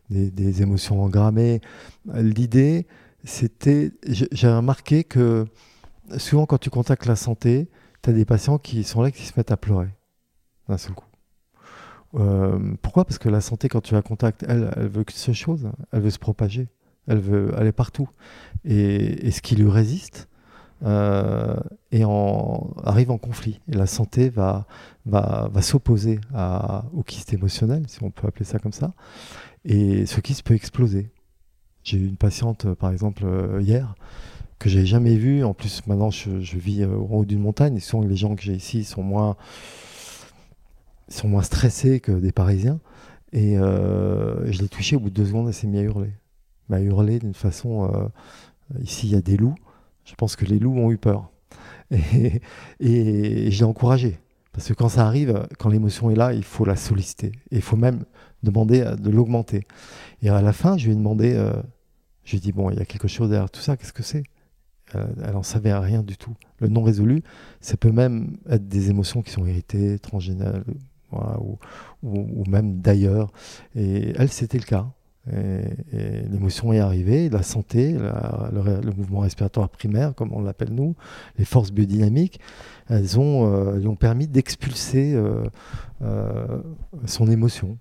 [0.09, 1.61] des, émotions engrammées.
[2.13, 2.87] L'idée,
[3.23, 5.45] c'était, j'ai remarqué que
[6.17, 7.69] souvent quand tu contactes la santé,
[8.01, 9.89] tu as des patients qui sont là qui se mettent à pleurer
[10.67, 11.05] d'un seul coup.
[12.15, 13.05] Euh, pourquoi?
[13.05, 16.01] Parce que la santé, quand tu la contactes, elle, elle veut que seule chose, elle
[16.01, 16.67] veut se propager,
[17.07, 18.09] elle veut aller partout.
[18.65, 20.27] Et, et ce qui lui résiste,
[20.83, 21.55] euh,
[21.91, 23.59] et en, arrive en conflit.
[23.71, 24.65] Et la santé va,
[25.05, 26.19] va, va s'opposer
[26.93, 28.91] au kyste émotionnel, si on peut appeler ça comme ça.
[29.65, 31.11] Et ce kyste peut exploser.
[31.83, 33.95] J'ai eu une patiente, par exemple, euh, hier,
[34.59, 35.43] que j'avais jamais vue.
[35.43, 37.79] En plus, maintenant, je, vis euh, au haut d'une montagne.
[37.79, 39.35] Souvent, les gens que j'ai ici sont moins,
[41.07, 42.79] sont moins stressés que des Parisiens.
[43.33, 46.11] Et je l'ai touchée au bout de deux secondes, elle s'est mise à hurler.
[46.69, 48.09] Elle m'a hurlé d'une façon.
[48.81, 49.55] ici, il y a des loups.
[50.11, 51.31] Je pense que les loups ont eu peur.
[51.91, 54.19] Et, je l'ai encouragé.
[54.51, 57.31] Parce que quand ça arrive, quand l'émotion est là, il faut la solliciter.
[57.51, 58.03] Il faut même
[58.43, 59.65] demander de l'augmenter.
[60.21, 61.53] Et à la fin, je lui ai demandé, euh,
[62.25, 64.03] je lui ai dit, bon, il y a quelque chose derrière tout ça, qu'est-ce que
[64.03, 64.23] c'est?
[64.95, 66.35] Euh, Elle n'en savait rien du tout.
[66.59, 67.23] Le non résolu,
[67.61, 70.65] ça peut même être des émotions qui sont héritées, transgénérales,
[71.13, 71.57] ou,
[72.03, 73.31] ou, même d'ailleurs.
[73.75, 74.91] Et elle, c'était le cas.
[75.29, 75.61] Et,
[76.31, 80.95] l'émotion est arrivée, la santé, le, mouvement respiratoire primaire, comme on l'appelle nous,
[81.37, 82.39] les forces biodynamiques,
[82.89, 85.43] elles ont, euh, permis d'expulser euh,
[86.01, 86.61] euh,
[87.05, 87.77] son émotion.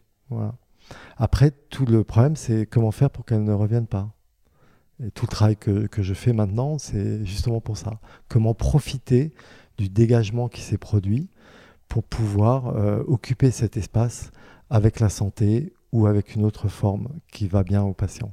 [1.16, 4.10] Après, tout le problème, c'est comment faire pour qu'elle ne revienne pas.
[5.02, 8.00] Et tout le travail que je fais maintenant, c'est justement pour ça.
[8.28, 9.32] Comment profiter
[9.78, 11.30] du dégagement qui s'est produit
[11.88, 12.76] pour pouvoir
[13.08, 14.30] occuper cet espace
[14.68, 18.32] avec la santé ou avec une autre forme qui va bien au patient.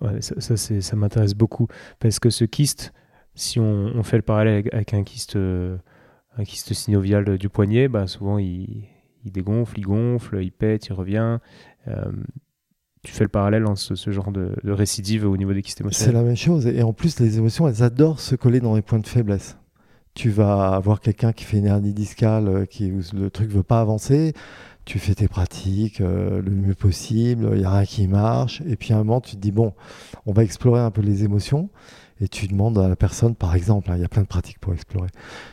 [0.00, 1.66] Ouais, ça, ça, ça m'intéresse beaucoup
[1.98, 2.92] parce que ce kyste,
[3.34, 8.38] si on, fait le parallèle avec, un kyste, un kyste synovial du poignet, bah souvent
[8.38, 8.86] il,
[9.24, 11.38] dégonfle, il gonfle, il pète, il revient.
[11.88, 12.12] Euh,
[13.04, 16.14] tu fais le parallèle en ce, genre de, récidive au niveau des kystes émotionnels.
[16.14, 16.66] C'est la même chose.
[16.66, 19.58] Et en plus, les émotions, elles adorent se coller dans les points de faiblesse.
[20.14, 23.54] Tu vas avoir quelqu'un qui fait une hernie discale, euh, qui, où le truc ne
[23.54, 24.32] veut pas avancer.
[24.84, 28.62] Tu fais tes pratiques euh, le mieux possible, il n'y a rien qui marche.
[28.66, 29.72] Et puis à un moment, tu te dis, bon,
[30.26, 31.70] on va explorer un peu les émotions
[32.20, 34.60] et tu demandes à la personne, par exemple, hein, il y a plein de pratiques
[34.60, 35.08] pour explorer,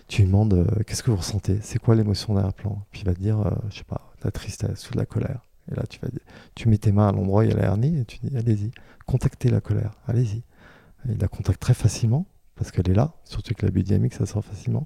[0.08, 2.86] tu lui demandes euh, qu'est-ce que vous ressentez, c'est quoi l'émotion derrière plan?
[2.92, 5.42] Puis il va te dire, je je sais pas, la tristesse ou de la colère.
[5.72, 6.10] Et là, tu, vas,
[6.56, 8.36] tu mets tes mains à l'endroit où il y a la hernie et tu dis
[8.36, 8.72] allez-y,
[9.06, 10.44] contactez la colère, allez-y.
[11.10, 12.26] Il la contacte très facilement
[12.56, 14.86] parce qu'elle est là, surtout que la biodynamique, ça sort facilement.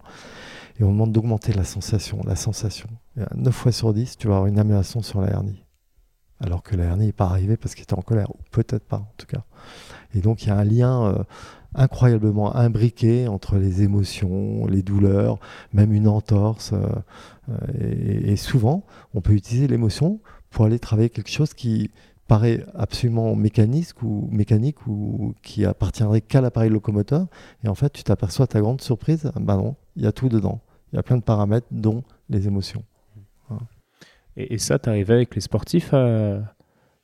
[0.80, 2.89] Et on demande d'augmenter la sensation, la sensation.
[3.17, 5.63] Et 9 fois sur 10, tu vas avoir une amélioration sur la hernie.
[6.41, 8.97] Alors que la hernie n'est pas arrivée parce qu'il était en colère, ou peut-être pas
[8.97, 9.43] en tout cas.
[10.13, 11.23] Et donc il y a un lien euh,
[11.76, 15.39] incroyablement imbriqué entre les émotions, les douleurs,
[15.73, 16.73] même une entorse.
[16.73, 16.88] Euh,
[17.49, 20.19] euh, et, souvent, on peut utiliser l'émotion
[20.49, 21.91] pour aller travailler quelque chose qui
[22.28, 27.28] paraît absolument mécanique ou mécanique ou qui appartiendrait qu'à l'appareil locomoteur
[27.63, 30.59] et en fait tu t'aperçois ta grande surprise ben non il y a tout dedans
[30.96, 32.84] il y a plein de paramètres dont les émotions
[34.38, 36.39] et, ça tu arrives avec les sportifs à,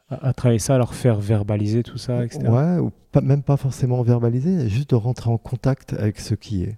[0.10, 2.48] à, travailler ça à leur faire verbaliser tout ça etc.
[2.48, 6.64] ouais ou pas, même pas forcément verbaliser juste de rentrer en contact avec ce qui
[6.64, 6.78] est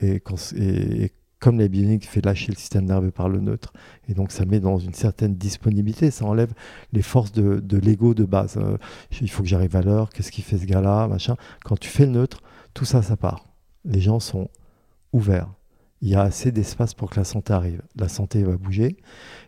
[0.00, 3.72] et, quand, et, comme la bionique fait lâcher le système nerveux par le neutre.
[4.08, 6.52] Et donc ça met dans une certaine disponibilité, ça enlève
[6.92, 8.56] les forces de, l'ego de base.
[8.56, 8.76] Euh,
[9.20, 11.36] il faut que j'arrive à l'heure, qu'est-ce qui fait ce gars-là, machin.
[11.64, 12.40] Quand tu fais le neutre,
[12.74, 13.44] tout ça, ça part.
[13.84, 14.48] Les gens sont
[15.12, 15.48] ouverts.
[16.00, 17.82] Il y a assez d'espace pour que la santé arrive.
[17.96, 18.96] La santé va bouger.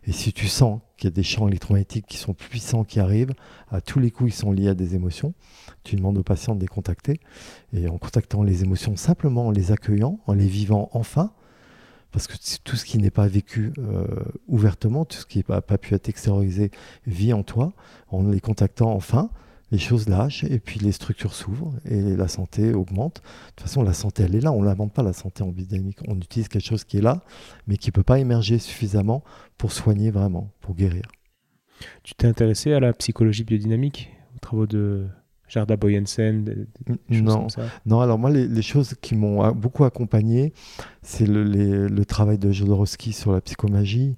[0.04, 3.34] Et si tu sens qu'il y a des champs électromagnétiques qui sont puissants qui arrivent,
[3.70, 5.34] à tous les coups, ils sont liés à des émotions,
[5.84, 7.20] tu demandes aux patients de les contacter.
[7.72, 11.32] Et en contactant les émotions, simplement en les accueillant, en les vivant enfin,
[12.12, 12.34] parce que
[12.64, 14.06] tout ce qui n'est pas vécu euh,
[14.48, 16.70] ouvertement, tout ce qui n'a pas pu être extériorisé
[17.06, 17.72] vit en toi.
[18.08, 19.30] En les contactant enfin,
[19.70, 23.16] les choses lâchent et puis les structures s'ouvrent et la santé augmente.
[23.16, 24.52] De toute façon, la santé, elle est là.
[24.52, 25.98] On ne l'invente pas, la santé en biodynamique.
[26.08, 27.22] On utilise quelque chose qui est là,
[27.66, 29.22] mais qui ne peut pas émerger suffisamment
[29.58, 31.02] pour soigner vraiment, pour guérir.
[32.02, 35.06] Tu t'es intéressé à la psychologie biodynamique, aux travaux de
[35.48, 36.66] Jarda Boyensen
[37.08, 37.46] Non,
[37.86, 38.00] non.
[38.00, 40.52] Alors moi, les, choses qui m'ont beaucoup accompagné,
[41.02, 44.16] c'est le, travail de Jodorowsky sur la psychomagie,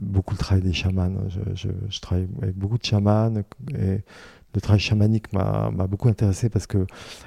[0.00, 1.12] beaucoup le travail des chamans.
[1.54, 3.32] Je, travaille avec beaucoup de chamans
[3.74, 4.02] et
[4.54, 6.86] le travail chamanique m'a beaucoup intéressé parce que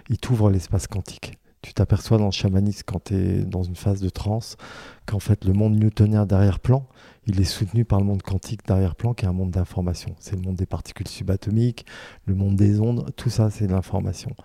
[0.09, 1.38] il t'ouvre l'espace quantique.
[1.63, 4.57] Tu t'aperçois dans le chamanisme quand tu es dans une phase de transe
[5.05, 6.86] qu'en fait le monde newtonien d'arrière-plan,
[7.26, 10.13] il est soutenu par le monde quantique d'arrière-plan, qui est un monde d'information.
[10.19, 11.86] C'est le monde des particules subatomiques,
[12.26, 14.36] le monde des ondes, tout ça, c'est de l'information.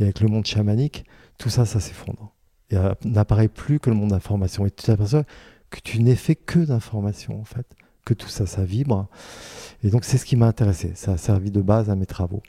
[0.00, 1.04] Et avec le monde chamanique,
[1.38, 2.32] tout ça, ça s'effondre.
[2.72, 4.66] Euh, n'apparaît plus que le monde d'information.
[4.66, 5.22] Et tu t'aperçois
[5.74, 7.66] que tu n'es fait que d'information, en fait
[8.04, 9.08] que tout ça, ça vibre.
[9.82, 10.92] Et donc c'est ce qui m'a intéressé.
[10.94, 12.42] Ça a servi de base à mes travaux.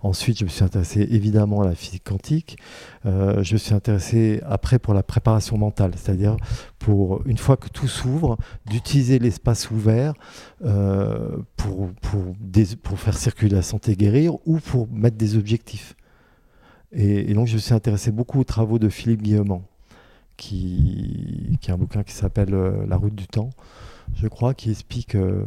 [0.00, 2.58] Ensuite, je me suis intéressé évidemment à la physique quantique.
[3.06, 6.36] Euh, je me suis intéressé après pour la préparation mentale, c'est-à-dire
[6.80, 10.14] pour une fois que tout s'ouvre, d'utiliser l'espace ouvert
[10.64, 15.94] euh, pour faire circuler la santé, guérir ou pour mettre des objectifs.
[16.92, 19.62] Et, donc je me suis intéressé beaucoup aux travaux de Philippe Guillemant,
[20.36, 23.50] qui, a un bouquin qui s'appelle euh, La route du temps
[24.14, 25.44] je crois, qui explique euh,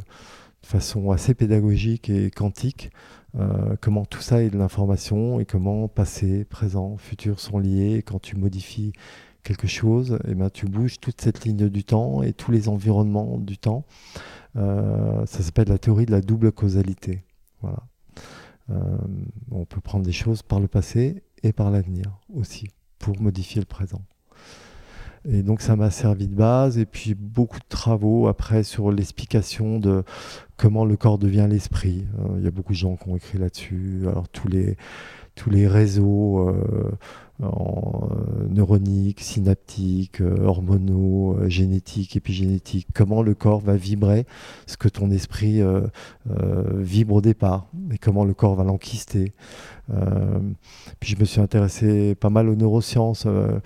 [0.61, 2.91] de façon assez pédagogique et quantique
[3.39, 8.03] euh, comment tout ça est de l'information et comment passé, présent, futur sont liés.
[8.05, 8.91] Quand tu modifies
[9.43, 13.37] quelque chose, eh ben, tu bouges toute cette ligne du temps et tous les environnements
[13.37, 13.85] du temps.
[14.55, 17.23] Ça s'appelle la théorie de la double causalité.
[17.61, 17.83] Voilà.
[19.51, 22.67] on peut prendre des choses par le passé et par l'avenir aussi
[22.97, 24.01] pour modifier le présent.
[25.27, 26.77] Et donc ça m'a servi de base.
[26.77, 30.03] Et puis beaucoup de travaux après sur l'explication de
[30.59, 32.05] comment le corps devient l'esprit.
[32.19, 34.01] Euh, il y a beaucoup de gens qui ont écrit là-dessus.
[34.07, 34.77] Alors tous les,
[35.35, 36.91] tous les réseaux euh,
[37.41, 37.47] euh,
[38.49, 44.25] neuroniques, synaptiques, hormonaux, génétiques, épigénétiques, comment le corps va vibrer,
[44.67, 45.61] ce que ton esprit
[46.75, 49.31] vibre au départ, et comment le corps va l'enquister.
[49.91, 50.39] Euh,
[50.99, 53.59] puis je me suis intéressé pas mal aux neurosciences, euh,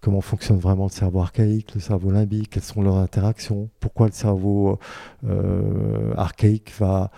[0.00, 4.12] comment fonctionne vraiment le cerveau archaïque, le cerveau limbique, quelles sont leurs interactions, pourquoi le
[4.12, 4.78] cerveau
[5.26, 7.10] euh, archaïque va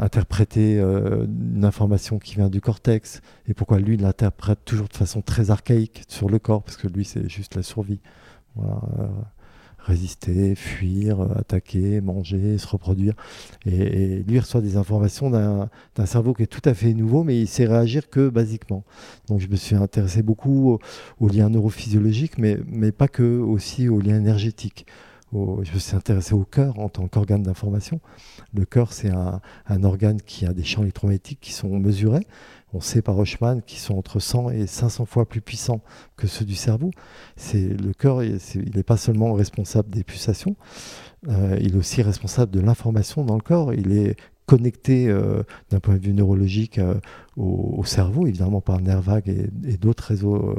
[0.00, 5.52] interpréter une information qui vient du cortex et pourquoi lui l'interprète toujours de façon très
[5.52, 8.00] archaïque sur le corps, parce que lui c'est juste la survie.
[9.84, 13.14] Résister, fuir, attaquer, manger, se reproduire.
[13.66, 17.48] Et, lui reçoit des informations d'un cerveau qui est tout à fait nouveau, mais il
[17.48, 18.84] sait réagir que basiquement.
[19.28, 20.78] Donc je me suis intéressé beaucoup
[21.20, 24.86] aux, liens neurophysiologiques, mais, mais pas que, aussi aux liens énergétiques.
[25.32, 28.00] je me suis intéressé au cœur en tant qu'organe d'information.
[28.54, 29.40] Le cœur, c'est un,
[29.82, 32.26] organe qui a des champs électromagnétiques qui sont mesurés
[32.72, 35.82] on sait par Rochman qu'ils sont entre 100 et 500 fois plus puissants
[36.16, 36.90] que ceux du cerveau.
[37.36, 38.38] C'est le cœur, il
[38.74, 40.56] n'est pas seulement responsable des pulsations,
[41.28, 43.72] euh, il est aussi responsable de l'information dans le corps.
[43.74, 44.16] Il est
[44.46, 46.94] connecté euh, d'un point de vue neurologique euh,
[47.36, 50.54] au, cerveau, évidemment par nerf vague et, d'autres réseaux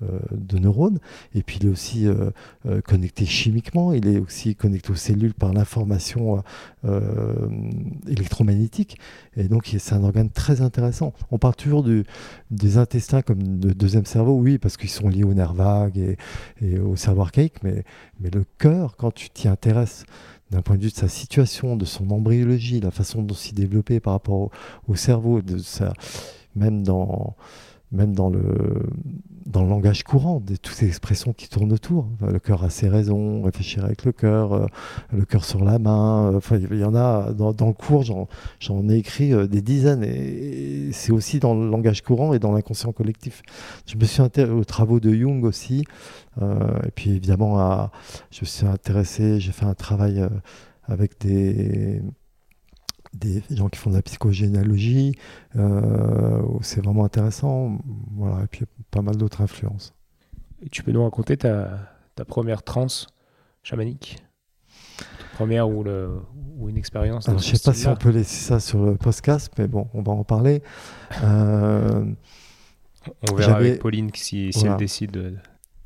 [0.00, 0.98] de neurones.
[1.34, 2.06] Et puis il est aussi
[2.86, 6.42] connecté chimiquement, il est aussi connecté aux cellules par l'information
[8.08, 8.96] électromagnétique.
[9.36, 11.12] Et donc c'est un organe très intéressant.
[11.30, 11.84] On parle toujours
[12.50, 16.16] des intestins comme le deuxième cerveau, oui, parce qu'ils sont liés au nerf vague
[16.62, 17.84] et, au cerveau archaïque, mais
[18.22, 20.06] le cœur, quand tu t'y intéresses,
[20.50, 24.00] d'un point de vue de sa situation, de son embryologie, la façon dont s'y développer
[24.00, 24.50] par rapport
[24.88, 25.40] au, cerveau,
[26.56, 27.36] même dans
[27.92, 28.86] même dans le,
[29.46, 32.08] dans le langage courant, de toutes ces expressions qui tournent autour.
[32.20, 34.66] Le cœur a ses raisons, réfléchir avec le cœur, euh,
[35.12, 36.32] le cœur sur la main.
[36.32, 40.04] Euh, enfin, il y en a dans, le cours, j'en ai écrit euh, des dizaines.
[40.04, 43.42] Et, c'est aussi dans le langage courant et dans l'inconscient collectif.
[43.86, 45.84] Je me suis intéressé aux travaux de Jung aussi.
[46.40, 47.90] et puis évidemment, à,
[48.30, 50.26] je me suis intéressé, j'ai fait un travail
[50.84, 52.02] avec des
[53.12, 55.16] des gens qui font de la psychogénéalogie.
[55.56, 57.78] Euh, c'est vraiment intéressant.
[58.12, 59.94] Voilà, et puis pas mal d'autres influences.
[60.62, 61.78] Et tu peux nous raconter ta,
[62.14, 63.06] ta première transe
[63.62, 64.18] chamanique?
[65.34, 66.20] Première ou, le,
[66.58, 69.50] ou une expérience Je ne sais pas si on peut laisser ça sur le podcast,
[69.58, 70.62] mais bon, on va en parler.
[71.24, 72.04] Euh,
[73.30, 75.40] on verra avec Pauline si, si elle décide.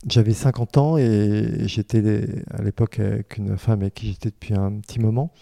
[0.08, 4.72] J'avais 50 ans et j'étais à l'époque avec une femme avec qui j'étais depuis un
[4.80, 5.32] petit moment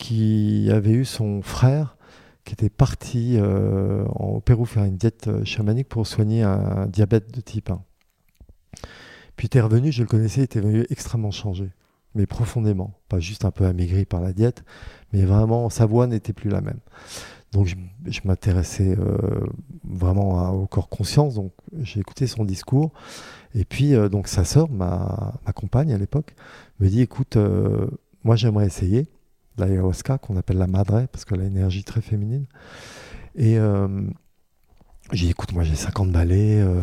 [0.00, 1.96] qui avait eu son frère
[2.44, 7.32] qui était parti euh, au Pérou faire une diète euh, chamanique pour soigner un, diabète
[7.32, 7.82] de type 1.
[9.36, 11.70] Puis il était revenu, je le connaissais, il était venu extrêmement changé,
[12.14, 12.98] mais profondément.
[13.08, 14.64] Pas juste un peu amaigri par la diète,
[15.12, 16.80] mais vraiment sa voix n'était plus la même.
[17.52, 19.44] Donc je, m'intéressais euh,
[19.84, 22.90] vraiment au corps conscience, donc j'ai écouté son discours.
[23.54, 26.34] Et puis donc sa sœur, ma, ma, compagne à l'époque,
[26.78, 27.36] me dit écoute,
[28.24, 29.08] moi j'aimerais essayer
[29.60, 32.46] l'ayahuasca qu'on appelle la madre parce qu'elle a une énergie très féminine.
[33.36, 33.88] Et euh,
[35.12, 36.80] j'ai dit, écoute, moi j'ai 50 balais, euh,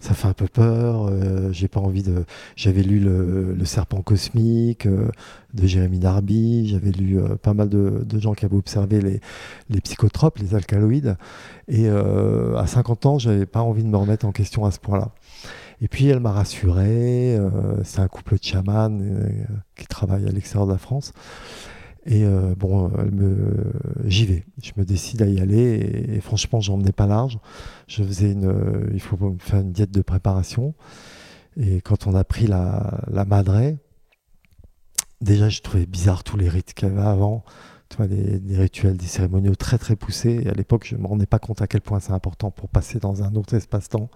[0.00, 2.24] ça fait un peu peur, euh, j'ai pas envie de...
[2.56, 8.46] J'avais lu le, Serpent cosmique de Jérémy Darby, j'avais lu pas mal de, gens qui
[8.46, 9.20] avaient observé les,
[9.68, 11.16] les psychotropes, les alcaloïdes,
[11.68, 15.10] et à 50 ans, j'avais pas envie de me remettre en question à ce point-là.
[15.82, 17.38] Et puis elle m'a rassuré,
[17.84, 18.98] c'est un couple de chamans
[19.76, 21.12] qui travaille à l'extérieur de la France.
[22.10, 22.90] Et euh, bon,
[24.06, 24.46] j'y vais.
[24.62, 26.06] Je me décide à y aller.
[26.08, 27.38] Et, franchement, j'en menais pas large.
[27.86, 30.74] Je faisais une, euh, il faut faire une diète de préparation.
[31.58, 33.76] Et quand on a pris la, la madré,
[35.20, 37.44] déjà, je trouvais bizarre tous les rites qu'il y avait avant
[37.88, 40.46] tu vois, des, rituels, des cérémoniaux très très poussés.
[40.46, 42.98] À l'époque, je ne me rendais pas compte à quel point c'est important pour passer
[42.98, 44.10] dans un autre espace-temps,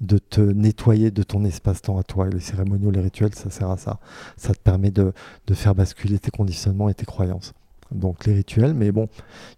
[0.00, 2.28] de te nettoyer de ton espace-temps à toi.
[2.28, 3.98] Les cérémoniaux, les rituels, ça sert à ça.
[4.36, 5.12] Ça te permet de,
[5.46, 7.54] de faire basculer tes conditionnements et tes croyances.
[7.92, 9.08] Donc les rituels, mais bon,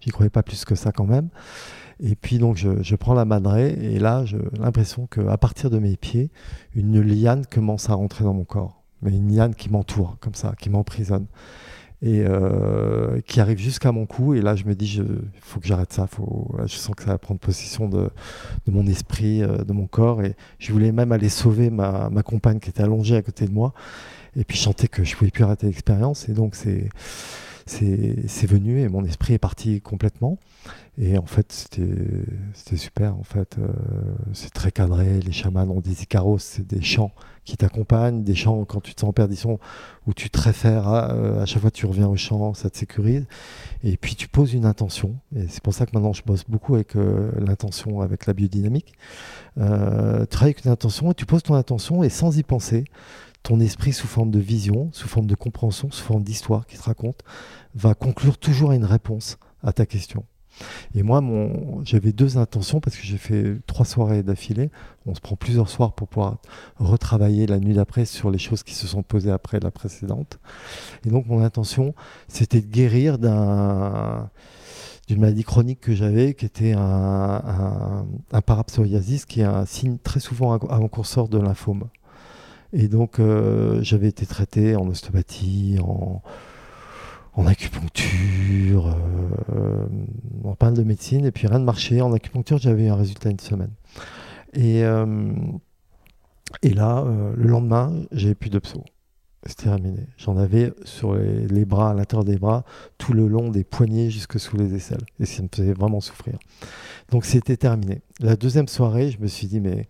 [0.01, 1.29] j'y croyais pas plus que ça quand même.
[2.01, 5.79] Et puis donc je, je prends la madrée et là j'ai l'impression qu'à partir de
[5.79, 6.31] mes pieds,
[6.75, 8.83] une liane commence à rentrer dans mon corps.
[9.03, 11.27] Mais une liane qui m'entoure comme ça, qui m'emprisonne
[12.03, 14.35] et euh, qui arrive jusqu'à mon cou.
[14.35, 16.09] Et là, je me dis, il faut que j'arrête ça.
[16.67, 18.11] Je sens que ça va prendre possession de,
[18.67, 20.23] de mon esprit, euh, de mon corps.
[20.23, 23.53] Et je voulais même aller sauver ma, ma, compagne qui était allongée à côté de
[23.53, 23.73] moi.
[24.37, 26.29] Et puis, chanter que je pouvais plus arrêter l'expérience.
[26.29, 26.89] Et donc, c'est
[27.67, 30.39] c'est venu et mon esprit est parti complètement.
[30.99, 33.17] Et en fait, c'était super.
[33.17, 33.69] En fait, euh,
[34.33, 35.21] c'est très cadré.
[35.21, 37.13] Les chamans ont des icaros, c'est des chants
[37.45, 39.61] qui t'accompagnent, des chants quand tu te sens en perdition,
[40.07, 42.71] où tu te réfères à, euh, à chaque fois que tu reviens au chant, ça
[42.71, 43.27] te sécurise.
[43.85, 45.17] Et puis tu poses une intention.
[45.35, 48.95] Et c'est pour ça que maintenant je bosse beaucoup avec euh, l'intention, avec la biodynamique.
[49.57, 52.85] tu travailles avec une intention et tu poses ton intention et sans y penser,
[53.47, 56.83] ton esprit sous forme de vision, sous forme de compréhension, sous forme d'histoire qui te
[56.83, 57.21] raconte,
[57.77, 60.25] va conclure toujours à une réponse à ta question.
[60.97, 61.23] Et moi,
[61.85, 64.71] j'avais deux intentions parce que j'ai fait trois soirées d'affilée.
[65.05, 66.39] On se prend plusieurs soirs pour pouvoir
[66.77, 70.41] retravailler la nuit d'après sur les choses qui se sont posées après la précédente.
[71.05, 71.95] Et donc, mon intention,
[72.27, 74.29] c'était de guérir d'un
[75.07, 78.05] d'une maladie chronique que j'avais, qui était un,
[78.45, 81.85] parapsoriasis, qui est un signe très souvent avant-consoeur de lymphome.
[82.73, 86.23] Et donc, euh, j'avais été traité en ostéopathie, en,
[87.47, 88.97] acupuncture,
[89.55, 89.87] euh,
[90.45, 92.01] en pas de médecine, et puis rien ne marchait.
[92.01, 93.73] En acupuncture, j'avais un résultat une semaine.
[94.53, 95.33] Et, euh,
[96.63, 97.05] et là,
[97.37, 98.85] le lendemain, j'avais plus de pso.
[99.45, 100.07] C'était terminé.
[100.17, 102.65] J'en avais sur les, bras, à l'intérieur des bras,
[102.99, 105.05] tout le long des poignets jusque sous les aisselles.
[105.21, 106.39] Et ça me faisait vraiment souffrir.
[107.11, 108.03] Donc c'était terminé.
[108.19, 109.87] La deuxième soirée, je me suis dit, mais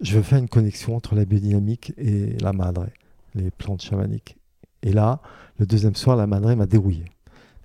[0.00, 2.86] je veux faire une connexion entre la biodynamique et la madre,
[3.34, 4.36] les plantes chamaniques.
[4.82, 5.20] Et là,
[5.58, 7.04] le deuxième soir, la madre m'a dérouillé.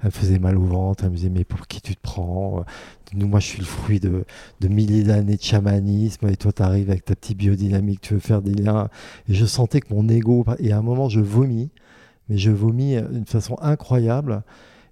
[0.04, 2.66] Elle faisait mal au ventre, elle me disait mais pour qui tu te prends?
[3.14, 4.26] Nous, moi je suis le fruit de,
[4.64, 8.42] milliers d'années de chamanisme et toi tu arrives avec ta petite biodynamique, tu veux faire
[8.42, 8.90] des liens.
[9.30, 11.70] Et je sentais que mon ego, et à un moment je vomis,
[12.30, 14.44] mais je vomis d'une façon incroyable.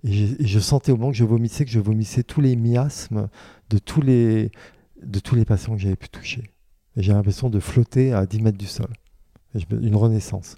[0.04, 0.12] Et
[0.46, 3.30] je, sentais au moment que je vomissais que je vomissais tous les miasmes
[3.70, 4.52] de tous les,
[5.04, 6.44] de tous les patients que j'avais pu toucher
[6.98, 8.90] j'ai l'impression de flotter à 10 mètres du sol.
[9.72, 10.58] Une renaissance.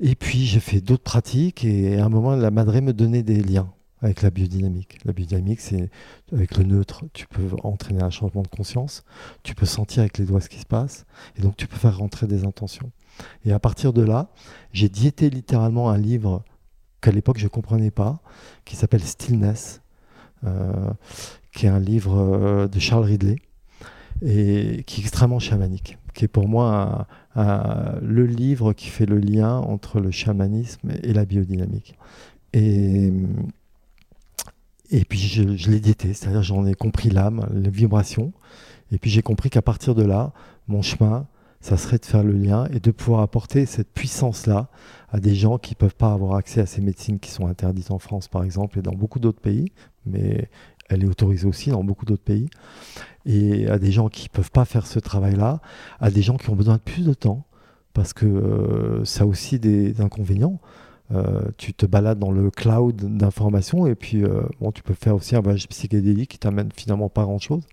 [0.00, 3.42] Et puis j'ai fait d'autres pratiques et à un moment la madré me donnait des
[3.42, 3.72] liens
[4.04, 4.98] avec la biodynamique.
[5.04, 5.90] La biodynamique, c'est
[6.32, 9.02] avec le neutre, tu peux entraîner un changement de conscience,
[9.42, 11.06] tu peux sentir avec les doigts ce qui se passe,
[11.36, 12.90] et donc tu peux faire rentrer des intentions.
[13.46, 14.28] Et à partir de là,
[14.72, 16.44] j'ai diété littéralement un livre
[17.00, 18.20] qu'à l'époque je ne comprenais pas,
[18.66, 19.80] qui s'appelle Stillness,
[20.44, 20.90] euh,
[21.52, 23.36] qui est un livre euh, de Charles Ridley,
[24.22, 27.06] et qui est extrêmement chamanique, qui est pour moi
[27.36, 31.96] le livre qui fait le lien entre le chamanisme et la biodynamique.
[32.52, 33.12] Et,
[34.90, 38.32] et puis je, l'ai diété, c'est-à-dire j'en ai compris l'âme, les vibrations,
[38.92, 40.32] et puis j'ai compris qu'à partir de là,
[40.68, 41.26] mon chemin,
[41.60, 44.68] ça serait de faire le lien et de pouvoir apporter cette puissance-là
[45.10, 47.90] à des gens qui ne peuvent pas avoir accès à ces médecines qui sont interdites
[47.90, 49.72] en France, par exemple, et dans beaucoup d'autres pays,
[50.06, 50.48] mais
[50.88, 52.48] elle est autorisée aussi dans beaucoup d'autres pays
[53.26, 55.60] et à des gens qui ne peuvent pas faire ce travail-là,
[56.00, 57.46] à des gens qui ont besoin de plus de temps,
[57.92, 60.60] parce que euh, ça a aussi des inconvénients.
[61.12, 64.42] Euh, tu te balades dans le cloud d'informations et puis euh,
[64.74, 67.66] tu peux faire aussi un voyage psychédélique qui t'amène finalement pas grand-chose.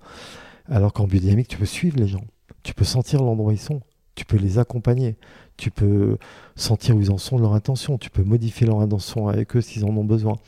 [0.70, 2.24] Alors qu'en biodynamique, tu peux suivre les gens,
[2.64, 3.82] tu peux sentir l'endroit où ils sont,
[4.16, 5.18] tu peux les accompagner,
[5.62, 6.18] tu peux
[6.56, 9.86] sentir où ils en sont, leur intention, tu peux modifier leur intention avec eux s'ils
[9.86, 10.40] en ont besoin.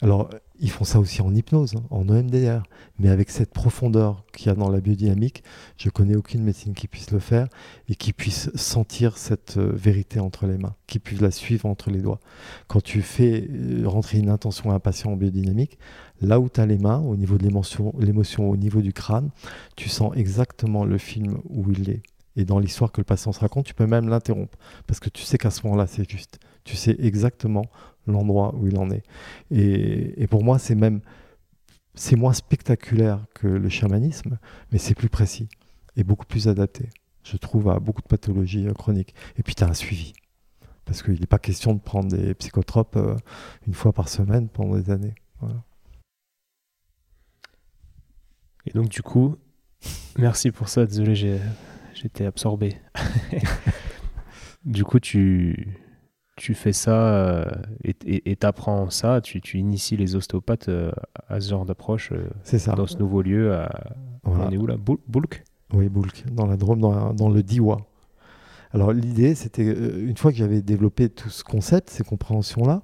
[0.00, 0.30] Alors,
[0.60, 2.62] ils font ça aussi en hypnose, hein, en EMDR,
[2.98, 5.44] mais avec cette profondeur qu'il y a dans la biodynamique,
[5.76, 7.48] je connais aucune médecine qui puisse le faire
[7.90, 11.90] et qui puisse sentir cette euh, vérité entre les mains, qui puisse la suivre entre
[11.90, 12.20] les doigts.
[12.66, 15.78] Quand tu fais euh, rentrer une intention à un patient en biodynamique,
[16.22, 17.92] là où tu as les mains, au niveau de l'émotion,
[18.48, 19.28] au niveau du crâne,
[19.76, 22.00] tu sens exactement le film où il est.
[22.36, 24.56] Et dans l'histoire que le patient se raconte, tu peux même l'interrompre,
[24.86, 26.38] parce que tu sais qu'à ce moment-là, c'est juste.
[26.64, 27.64] Tu sais exactement
[28.06, 29.02] l'endroit où il en est.
[29.50, 31.00] Et, pour moi, c'est même
[31.94, 34.38] c'est moins spectaculaire que le chamanisme,
[34.70, 35.48] mais c'est plus précis
[35.96, 36.90] et beaucoup plus adapté,
[37.22, 39.14] je trouve, à beaucoup de pathologies euh, chroniques.
[39.38, 40.12] Et puis, tu as un suivi.
[40.84, 43.16] Parce qu'il n'est pas question de prendre des psychotropes euh,
[43.66, 45.14] une fois par semaine pendant des années.
[48.66, 49.36] Et donc, du coup,
[50.18, 50.84] merci pour ça.
[50.84, 51.40] Désolé,
[51.96, 52.76] j'étais absorbé.
[54.64, 55.78] du coup, tu,
[56.36, 57.44] tu fais ça euh,
[57.84, 60.92] et t'apprends ça, tu, tu, inities les ostéopathes euh,
[61.28, 62.28] à ce genre d'approche euh,
[62.76, 63.54] dans ce nouveau lieu.
[63.54, 63.70] À,
[64.24, 64.76] On est où là?
[64.76, 65.44] Boulk?
[65.72, 67.78] Oui, Boulk, dans la Drôme, dans, dans le Diwa.
[68.72, 72.82] Alors l'idée, c'était, une fois que j'avais développé tout ce concept, ces compréhensions-là,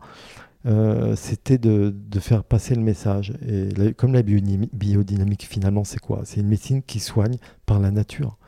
[1.16, 3.34] c'était de, de, faire passer le message.
[3.46, 6.22] Et comme la biodynamique, finalement, c'est quoi?
[6.24, 7.36] C'est une médecine qui soigne
[7.66, 8.38] par la nature.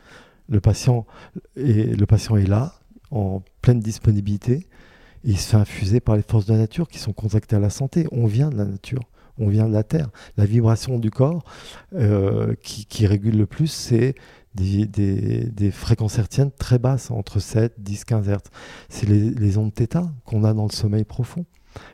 [0.49, 1.07] Le patient,
[1.57, 2.74] est, le patient est là,
[3.11, 4.66] en pleine disponibilité,
[5.24, 7.70] il se fait infuser par les forces de la nature qui sont contactées à la
[7.70, 8.07] santé.
[8.12, 9.01] On vient de la nature,
[9.38, 10.11] on vient de la terre.
[10.36, 11.45] La vibration du corps
[11.95, 14.14] euh, qui, régule le plus, c'est
[14.55, 18.36] des, fréquences hertziennes très basses, entre 7, 10, 15 Hz.
[18.90, 21.47] C'est les, ondes θ qu'on a dans le sommeil profond.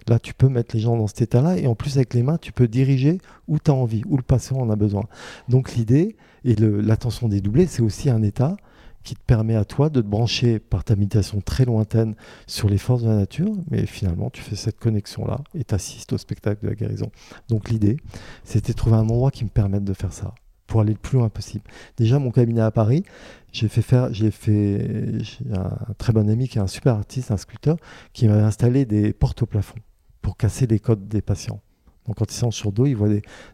[0.08, 2.36] Là, tu peux mettre les gens dans cet état-là et en plus, avec les mains,
[2.36, 5.04] tu peux diriger où tu as envie, où le patient en a besoin.
[5.48, 8.56] Donc, l'idée et l'attention dédoublée, c'est aussi un état
[9.02, 12.14] qui te permet à toi de te brancher par ta méditation très lointaine
[12.46, 16.12] sur les forces de la nature, mais finalement tu fais cette connexion-là et tu assistes
[16.12, 17.10] au spectacle de la guérison.
[17.48, 17.96] Donc l'idée,
[18.44, 20.34] c'était de trouver un endroit qui me permette de faire ça,
[20.66, 21.64] pour aller le plus loin possible.
[21.96, 23.04] Déjà, mon cabinet à Paris,
[23.52, 25.18] j'ai fait faire, j'ai fait,
[25.52, 27.76] un très bon ami qui est un super artiste, un sculpteur,
[28.12, 29.78] qui m'avait installé des portes au plafond
[30.22, 31.60] pour casser les codes des patients.
[32.06, 33.08] Donc quand ils sont sur dos, ils voient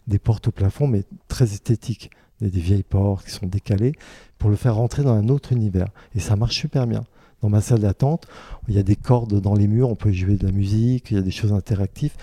[0.07, 2.11] des portes au plafond, mais très esthétiques
[2.41, 3.93] des, vieilles portes qui sont décalées,
[4.39, 5.89] pour le faire rentrer dans un autre univers.
[6.15, 7.05] Et ça marche super bien.
[7.43, 8.27] Dans ma salle d'attente,
[8.69, 11.17] il y a des cordes dans les murs, on peut jouer de la musique, il
[11.17, 12.15] y a des choses interactives.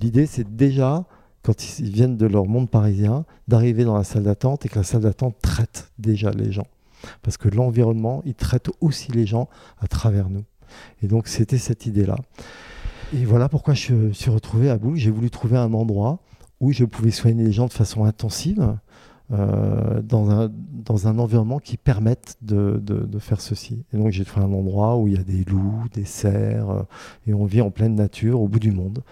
[0.00, 1.04] L'idée, c'est déjà,
[1.42, 4.84] quand ils viennent de leur monde parisien, d'arriver dans la salle d'attente et que la
[4.84, 6.66] salle d'attente traite déjà les gens.
[7.22, 9.48] parce que l'environnement, il traite aussi les gens
[9.80, 10.44] à travers nous.
[11.02, 12.16] Et donc c'était cette idée-là.
[13.12, 14.96] Et voilà pourquoi je suis retrouvé à Boule.
[14.96, 16.20] J'ai voulu trouver un endroit
[16.60, 18.76] où je pouvais soigner les gens de façon intensive,
[19.32, 23.84] euh, dans, un, dans un environnement qui permette de, de, faire ceci.
[23.92, 26.82] Et donc j'ai trouvé un endroit où il y a des loups, des cerfs, euh,
[27.28, 29.04] et on vit en pleine nature, au bout du monde,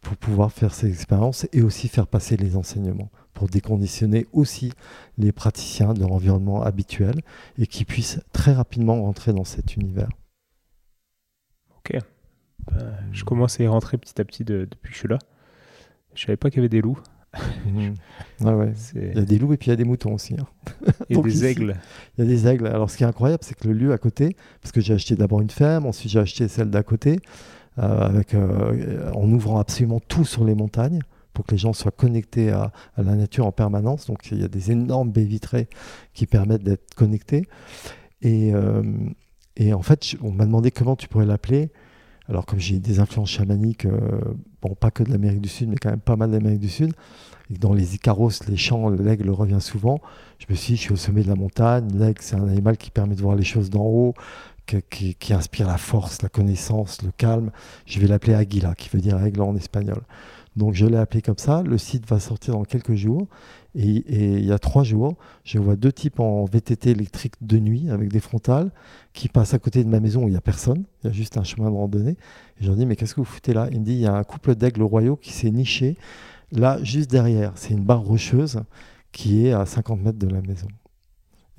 [0.00, 4.72] pour pouvoir faire ces expériences et aussi faire passer les enseignements, pour déconditionner aussi
[5.18, 7.20] les praticiens de leur environnement habituel
[7.58, 10.08] et qui puissent très rapidement rentrer dans cet univers.
[11.78, 11.98] Ok.
[12.70, 15.18] Ben, je commence à y rentrer petit à petit depuis que je suis là.
[16.14, 17.00] Je savais pas qu'il y avait des loups.
[18.40, 20.34] Il y a des loups et puis il y a des moutons aussi.
[20.34, 20.46] Hein.
[21.08, 21.76] Et des aigles.
[22.16, 22.66] Il y a des aigles.
[22.66, 25.14] Alors ce qui est incroyable, c'est que le lieu à côté, parce que j'ai acheté
[25.14, 27.20] d'abord une ferme, ensuite j'ai acheté celle d'à côté,
[27.78, 31.00] euh, avec, euh, en ouvrant absolument tout sur les montagnes
[31.32, 34.06] pour que les gens soient connectés à, la nature en permanence.
[34.06, 35.68] Donc il y a des énormes baies vitrées
[36.12, 37.46] qui permettent d'être connectés.
[38.22, 38.82] Et, euh,
[39.56, 41.70] et en fait, on m'a demandé comment tu pourrais l'appeler.
[42.28, 43.86] Alors comme j'ai des influences chamaniques,
[44.62, 46.94] bon pas que de l'Amérique du Sud, mais quand même pas mal d'Amérique du Sud,
[47.50, 50.00] et dans les Icaros, les champs, l'aigle revient souvent.
[50.38, 51.88] Je me suis dit, je suis au sommet de la montagne.
[51.94, 54.14] L'aigle, c'est un animal qui permet de voir les choses d'en haut,
[54.66, 57.50] qui, inspire la force, la connaissance, le calme.
[57.86, 60.00] Je vais l'appeler Aguila, qui veut dire aigle en espagnol.
[60.56, 61.62] Donc je l'ai appelé comme ça.
[61.62, 63.26] Le site va sortir dans quelques jours.
[63.76, 67.90] Et, il y a trois jours, je vois deux types en VTT électrique de nuit
[67.90, 68.70] avec des frontales
[69.12, 70.84] qui passent à côté de ma maison où il n'y a personne.
[71.02, 72.12] Il y a juste un chemin de randonnée.
[72.12, 73.68] Et je leur dis, mais qu'est-ce que vous foutez là?
[73.72, 75.96] Il me dit, il y a un couple d'aigles royaux qui s'est niché
[76.52, 78.62] Là, juste derrière, c'est une barre rocheuse
[79.10, 80.68] qui est à 50 mètres de la maison.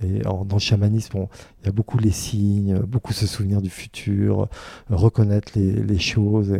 [0.03, 1.27] Et dans le chamanisme,
[1.61, 4.49] il y a beaucoup les signes, beaucoup se souvenir du futur,
[4.89, 6.53] reconnaître les, choses.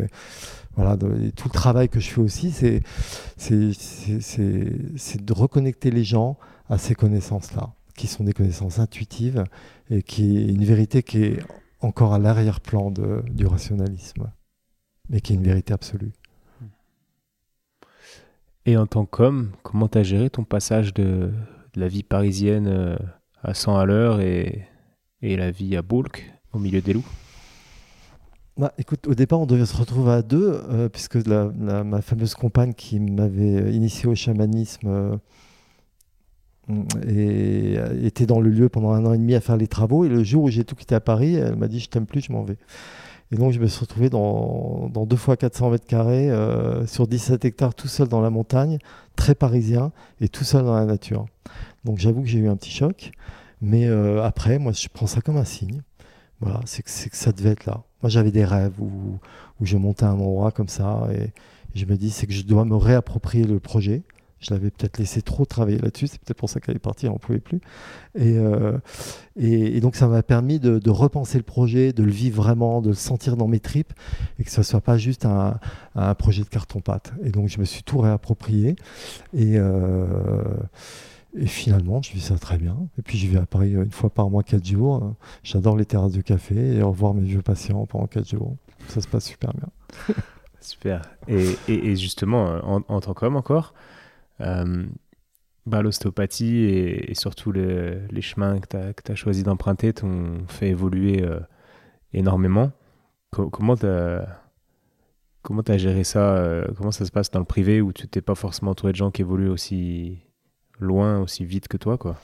[0.75, 2.81] Tout le travail que je fais aussi, c'est,
[5.23, 6.37] de reconnecter les gens
[6.69, 9.43] à ces connaissances-là, qui sont des connaissances intuitives
[9.89, 11.39] et qui est une vérité qui est
[11.81, 14.31] encore à l'arrière-plan du rationalisme,
[15.09, 16.13] mais qui est une vérité absolue.
[18.67, 21.31] Et en tant qu'homme, comment tu as géré ton passage de,
[21.75, 22.95] la vie parisienne euh,
[23.43, 24.67] à 100 à l'heure et,
[25.21, 27.05] la vie à Boulk, au milieu des loups?
[28.57, 32.73] Bah, écoute, au départ, on devait se retrouver à deux, euh, puisque ma fameuse compagne
[32.73, 35.19] qui m'avait initié au chamanisme
[36.69, 40.05] euh, était dans le lieu pendant un an et demi à faire les travaux.
[40.05, 42.21] Et le jour où j'ai tout quitté à Paris, elle m'a dit Je t'aime plus,
[42.21, 42.57] je m'en vais.
[43.31, 47.07] Et donc, je me suis retrouvé dans, dans 2 fois 400 mètres carrés, euh, sur
[47.07, 48.77] 17 hectares, tout seul dans la montagne,
[49.15, 49.91] très parisien,
[50.21, 51.25] et tout seul dans la nature.
[51.85, 53.11] Donc, j'avoue que j'ai eu un petit choc.
[53.61, 55.81] Mais euh, après, moi, je prends ça comme un signe.
[56.41, 57.83] Voilà, c'est que, ça devait être là.
[58.01, 59.19] Moi, j'avais des rêves où,
[59.59, 61.31] où je montais à un endroit comme ça, et,
[61.75, 64.03] je me dis, c'est que je dois me réapproprier le projet.
[64.39, 67.11] Je l'avais peut-être laissé trop travailler là-dessus, c'est peut-être pour ça qu'elle est partie, elle
[67.11, 67.61] n'en pouvait plus.
[68.19, 68.77] Euh,
[69.35, 72.89] et, et, donc ça m'a permis de, repenser le projet, de le vivre vraiment, de
[72.89, 73.93] le sentir dans mes tripes,
[74.39, 75.59] et que ce ne soit pas juste un,
[76.15, 77.13] projet de carton-pâte.
[77.23, 78.75] Et donc je me suis tout réapproprié.
[79.33, 80.43] Et, euh,
[81.37, 82.77] et finalement, je vis ça très bien.
[82.97, 85.15] Et puis je vais à Paris une fois par mois, quatre jours.
[85.43, 88.55] J'adore les terrasses de café et revoir mes vieux patients pendant quatre jours.
[88.87, 90.15] Ça se passe super bien.
[90.61, 91.01] super.
[91.27, 93.73] Et, et justement, en, en tant qu'homme encore,
[94.41, 94.85] euh,
[95.65, 101.39] bah, l'ostéopathie et, surtout les chemins que tu as, choisi d'emprunter t'ont fait évoluer euh,
[102.13, 102.71] énormément.
[103.31, 104.27] comment tu as,
[105.41, 108.21] comment as géré ça euh, Comment ça se passe dans le privé où tu t'es
[108.21, 110.19] pas forcément entouré de gens qui évoluent aussi
[110.79, 112.15] loin, aussi vite que toi quoi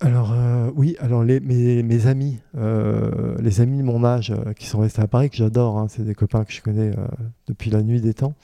[0.00, 0.36] alors
[0.74, 5.36] oui, alors mes, amis, les amis de mon âge qui sont restés à Paris, que
[5.36, 6.90] j'adore, hein, c'est des copains que je connais
[7.46, 8.34] depuis la nuit des temps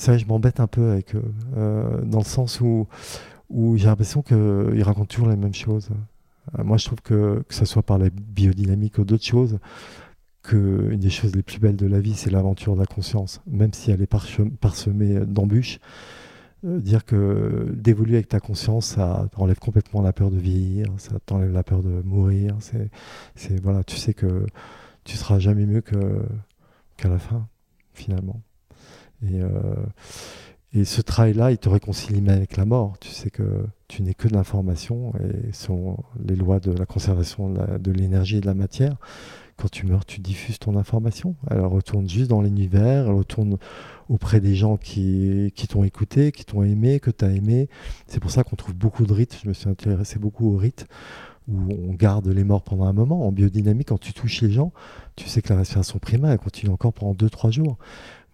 [0.00, 1.22] c'est vrai, je m'embête un peu avec eux,
[1.56, 2.86] euh, dans le sens où,
[3.50, 5.90] où j'ai l'impression qu'ils racontent toujours les mêmes choses.
[6.58, 9.58] Euh, moi, je trouve que, que ce soit par la biodynamique ou d'autres choses,
[10.42, 13.74] qu'une des choses les plus belles de la vie, c'est l'aventure de la conscience, même
[13.74, 15.80] si elle est parsemée d'embûches.
[16.64, 21.18] Euh, dire que d'évoluer avec ta conscience, ça t'enlève complètement la peur de vieillir, ça
[21.24, 22.56] t'enlève la peur de mourir.
[22.60, 24.46] C'est, voilà, tu sais que
[25.04, 26.22] tu seras jamais mieux que,
[26.96, 27.48] qu'à la fin,
[27.94, 28.40] finalement.
[29.22, 29.74] Et, euh,
[30.72, 32.98] et ce travail-là, il te réconcilie même avec la mort.
[33.00, 37.50] Tu sais que tu n'es que de l'information et sont les lois de la conservation
[37.50, 38.96] de l'énergie et de la matière.
[39.56, 41.34] Quand tu meurs, tu diffuses ton information.
[41.50, 43.58] Elle retourne juste dans l'univers, elle retourne
[44.10, 47.68] auprès des gens qui, qui t'ont écouté, qui t'ont aimé, que tu as aimé.
[48.08, 49.38] C'est pour ça qu'on trouve beaucoup de rites.
[49.42, 50.86] Je me suis intéressé beaucoup aux rites
[51.48, 53.26] où on garde les morts pendant un moment.
[53.26, 54.72] En biodynamique, quand tu touches les gens,
[55.14, 57.78] tu sais que la respiration primaire, elle continue encore pendant 2-3 jours.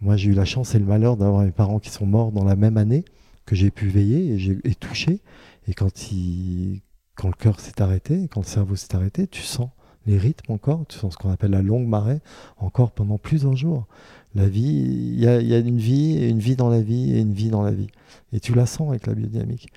[0.01, 2.45] Moi, j'ai eu la chance et le malheur d'avoir mes parents qui sont morts dans
[2.45, 3.05] la même année
[3.45, 5.21] que j'ai pu veiller et touché.
[5.69, 6.81] Et quand ils,
[7.17, 9.69] quand le cœur s'est arrêté, quand le cerveau s'est arrêté, tu sens
[10.07, 12.21] les rythmes encore, ce qu'on appelle la longue marée,
[12.59, 13.87] encore pendant plusieurs jours.
[14.35, 17.33] La vie, il y a, une vie, et une vie dans la vie, et une
[17.33, 17.87] vie dans la vie.
[18.33, 19.69] Et tu la sens avec la biodynamique.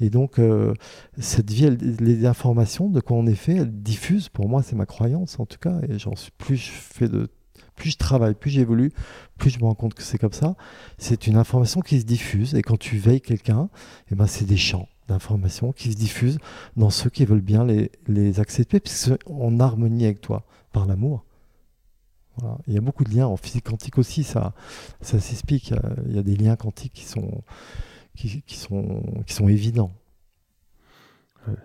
[0.00, 0.74] Et donc, euh,
[1.18, 4.28] cette vie, les informations de quoi on est fait, elles diffusent.
[4.28, 5.80] Pour moi, c'est ma croyance, en tout cas.
[5.88, 7.28] Et j'en suis plus je fais de
[7.74, 8.90] plus je travaille, plus j'évolue,
[9.38, 10.56] plus je me rends compte que c'est comme ça.
[10.98, 12.54] C'est une information qui se diffuse.
[12.54, 13.68] Et quand tu veilles quelqu'un,
[14.10, 16.38] eh ben, c'est des champs d'informations qui se diffusent
[16.76, 21.24] dans ceux qui veulent bien les, les accepter, puisque en harmonie avec toi, par l'amour.
[22.66, 24.52] Il y a beaucoup de liens en physique quantique aussi, ça,
[25.00, 25.72] ça s'explique.
[26.06, 27.42] Il y a des liens quantiques qui sont,
[28.14, 29.92] qui, sont, qui sont évidents.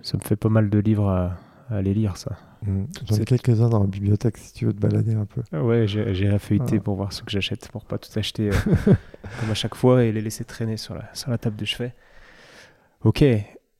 [0.01, 1.37] Ça me fait pas mal de livres à,
[1.69, 2.37] aller lire, ça.
[2.63, 2.83] Mmh.
[3.05, 5.41] J'en ai quelques-uns dans la bibliothèque si tu veux te balader un peu.
[5.51, 8.53] Ah ouais, j'ai feuilleté pour voir ce que j'achète, pour pas tout acheter euh,
[9.39, 11.93] comme à chaque fois et les laisser traîner sur la, sur la table de chevet.
[13.03, 13.23] Ok,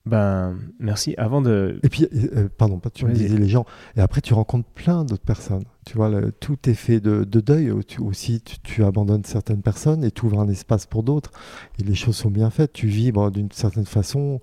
[0.06, 1.14] ben merci.
[1.18, 1.80] Avant de.
[1.84, 3.66] Et puis, euh, pardon, pas tu me disais les gens.
[3.96, 5.64] Et après, tu rencontres plein d'autres personnes.
[5.86, 6.10] Tu vois,
[6.40, 7.72] tout est fait de, deuil.
[7.88, 11.32] Tu, aussi, tu, abandonnes certaines personnes et tu ouvres un espace pour d'autres.
[11.80, 12.74] Et les choses sont bien faites.
[12.74, 14.40] Tu vibres d'une certaine façon.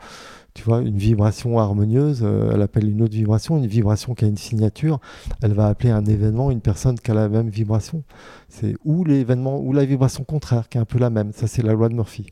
[0.55, 3.59] Tu vois, une vibration harmonieuse, euh, elle appelle une autre vibration.
[3.59, 4.99] Une vibration qui a une signature,
[5.41, 8.03] elle va appeler un événement une personne qui a la même vibration.
[8.49, 11.33] C'est ou l'événement ou la vibration contraire qui est un peu la même.
[11.33, 12.27] Ça, c'est la loi de Murphy.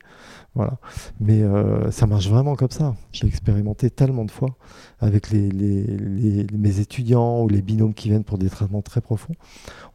[0.57, 0.79] Voilà.
[1.21, 2.97] Mais euh, ça marche vraiment comme ça.
[3.13, 4.57] J'ai expérimenté tellement de fois
[5.01, 9.35] avec mes étudiants ou les binômes qui viennent pour des traitements très profonds.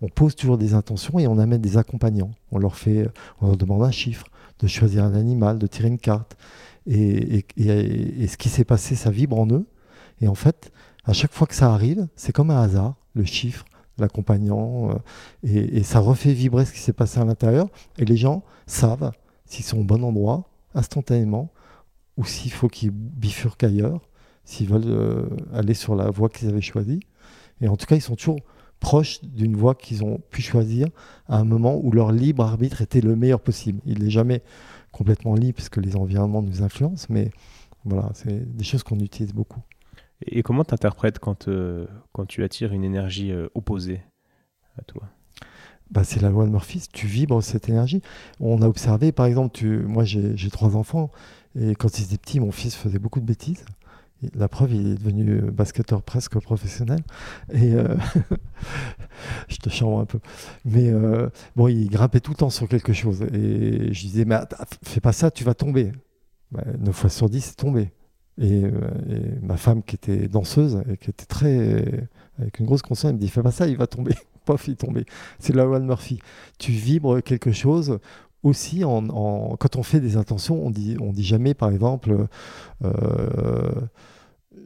[0.04, 2.30] On pose toujours des intentions et on amène des accompagnants.
[2.52, 3.10] On leur fait,
[3.42, 4.28] on leur demande un chiffre,
[4.60, 6.38] de choisir un animal, de tirer une carte.
[6.86, 9.66] Et, ce qui s'est passé, ça vibre en eux.
[10.22, 10.72] Et en fait,
[11.06, 13.66] à chaque fois que ça arrive, c'est comme un hasard, le chiffre,
[13.98, 14.94] l'accompagnant, euh,
[15.44, 17.68] et, ça refait vibrer ce qui s'est passé à l'intérieur.
[17.98, 19.12] Et les gens savent
[19.46, 21.52] s'ils sont au bon endroit, instantanément,
[22.18, 24.02] ou s'il faut qu'ils bifurquent ailleurs,
[24.44, 27.00] s'ils veulent euh, aller sur la voie qu'ils avaient choisie.
[27.62, 28.40] Et en tout cas, ils sont toujours
[28.80, 30.88] proches d'une voie qu'ils ont pu choisir
[31.28, 33.80] à un moment où leur libre arbitre était le meilleur possible.
[33.86, 34.42] Il n'est jamais
[34.92, 37.32] complètement libre puisque les environnements nous influencent, mais
[37.86, 39.62] voilà, c'est des choses qu'on utilise beaucoup.
[40.26, 44.02] Et comment tu interprètes quand, euh, quand tu attires une énergie euh, opposée
[44.78, 45.04] à toi?
[45.92, 48.02] Bah, c'est la loi de Murphy, tu vibres cette énergie.
[48.40, 51.12] On a observé, par exemple, tu, moi j'ai trois enfants,
[51.60, 53.66] et quand ils étaient petits, mon fils faisait beaucoup de bêtises.
[54.36, 57.00] la preuve, il est devenu basketteur presque professionnel.
[57.54, 57.96] Et euh,
[59.50, 60.20] je te chambre un peu.
[60.64, 63.24] Mais euh, bon, il grimpait tout le temps sur quelque chose.
[63.34, 64.38] Et je disais, mais
[64.84, 65.92] fais pas ça, tu vas tomber.
[66.52, 67.92] Bah, 9 fois sur 10, c'est tombé.
[68.38, 68.72] Et, euh,
[69.10, 72.08] et, ma femme, qui était danseuse et qui était très.
[72.40, 74.16] avec une grosse conscience, elle me dit, fais pas ça, il va tomber
[74.46, 75.06] pof, il tombait.
[75.40, 76.20] C'est la loi de Murphy.
[76.60, 78.00] Tu vibres quelque chose
[78.44, 82.28] aussi en, quand on fait des intentions, on dit, on dit jamais, par exemple,
[82.84, 83.70] euh,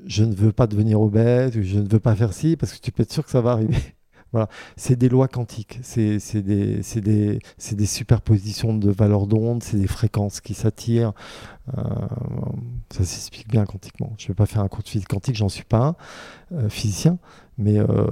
[0.06, 2.80] je ne veux pas devenir obèse, ou je ne veux pas faire ci, parce que
[2.80, 3.78] tu peux être sûr que ça va arriver.
[4.32, 4.50] Voilà.
[4.76, 7.40] C'est des lois quantiques, c'est des, des,
[7.72, 11.14] des, superpositions de valeurs d'onde, c'est des fréquences qui s'attirent.
[11.78, 11.82] Euh,
[12.92, 14.14] ça s'explique bien quantiquement.
[14.18, 15.96] Je ne vais pas faire un cours de physique quantique, j'en suis pas
[16.52, 17.18] un euh, physicien,
[17.58, 18.06] mais euh,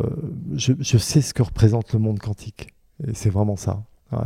[0.56, 2.70] je, sais ce que représente le monde quantique.
[3.08, 3.84] Et c'est vraiment ça.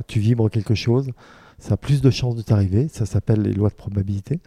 [0.08, 1.10] tu vibres quelque chose,
[1.60, 2.88] ça a plus de chances de t'arriver.
[2.88, 4.40] Ça s'appelle les lois de probabilité.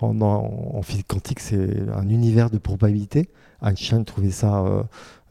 [0.00, 3.28] En, physique quantique, c'est un univers de probabilité.
[3.62, 4.82] Einstein trouvait ça euh,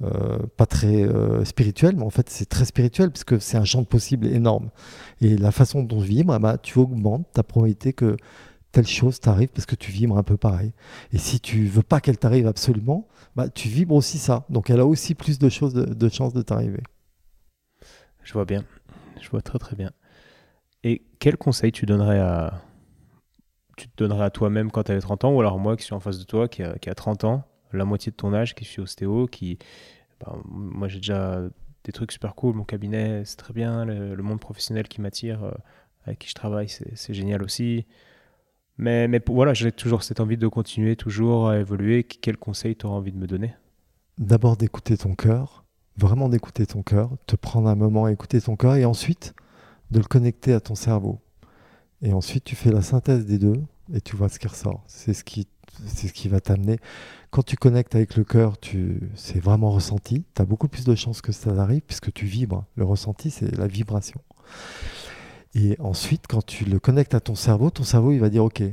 [0.04, 1.08] euh, pas très
[1.46, 4.70] spirituel, mais en fait c'est très spirituel parce que c'est un champ de possibles énorme.
[5.22, 8.18] Et la façon dont je vibre, bah, tu augmentes ta probabilité que
[8.74, 10.74] telle chose t'arrive parce que tu vibres un peu pareil.
[11.14, 14.46] Et si tu veux pas qu'elle t'arrive absolument, bah, tu vibres aussi ça.
[14.50, 16.82] Donc elle a aussi plus de, choses de, chances de t'arriver.
[18.24, 18.66] Je vois bien.
[19.22, 19.92] Je vois très très bien.
[20.84, 22.62] Et quel conseil tu donnerais à,
[23.78, 26.00] tu donnerais à toi-même quand tu avais 30 ans, ou alors moi qui suis en
[26.00, 27.44] face de toi, qui a, qui a 30 ans,
[27.74, 29.60] la moitié de ton âge, qui suis ostéo, qui.
[30.20, 31.42] Ben, moi j'ai déjà
[31.84, 35.52] des trucs super cool, mon cabinet c'est très bien, le, monde professionnel qui m'attire, euh,
[36.06, 37.86] avec qui je travaille, c'est génial aussi.
[38.78, 42.04] Mais, mais voilà, j'ai toujours cette envie de continuer, toujours à évoluer.
[42.04, 43.54] Quel conseil tu auras envie de me donner?
[44.18, 45.64] D'abord d'écouter ton cœur,
[45.98, 49.34] vraiment d'écouter ton cœur, te prendre un moment à écouter ton cœur, et ensuite
[49.92, 51.20] de le connecter à ton cerveau.
[52.02, 53.62] Et ensuite, tu fais la synthèse des deux
[53.94, 54.84] et tu vois ce qui ressort.
[54.88, 55.48] C'est ce qui,
[55.86, 56.78] c'est ce qui va t'amener.
[57.30, 60.26] Quand tu connectes avec le cœur, tu, c'est vraiment ressenti.
[60.36, 62.66] Tu as beaucoup plus de chances que ça arrive puisque tu vibres.
[62.76, 64.20] Le ressenti, c'est la vibration.
[65.56, 68.64] Et ensuite, quand tu le connectes à ton cerveau, ton cerveau, il va dire, OK,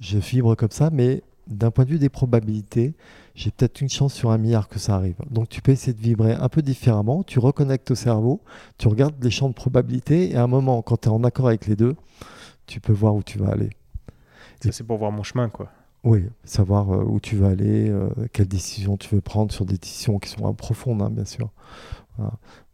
[0.00, 2.94] je vibre comme ça, mais d'un point de vue des probabilités,
[3.34, 5.16] j'ai peut-être une chance sur un milliard que ça arrive.
[5.30, 8.40] Donc tu peux essayer de vibrer un peu différemment, tu reconnectes au cerveau,
[8.78, 11.48] tu regardes les champs de probabilité, et à un moment, quand tu es en accord
[11.48, 11.96] avec les deux,
[12.66, 13.70] tu peux voir où tu vas aller.
[14.62, 15.70] Ça, c'est pour voir mon chemin, quoi.
[16.04, 17.92] Oui, savoir où tu veux aller,
[18.32, 21.50] quelles décisions tu veux prendre sur des décisions qui sont profondes, hein, bien sûr.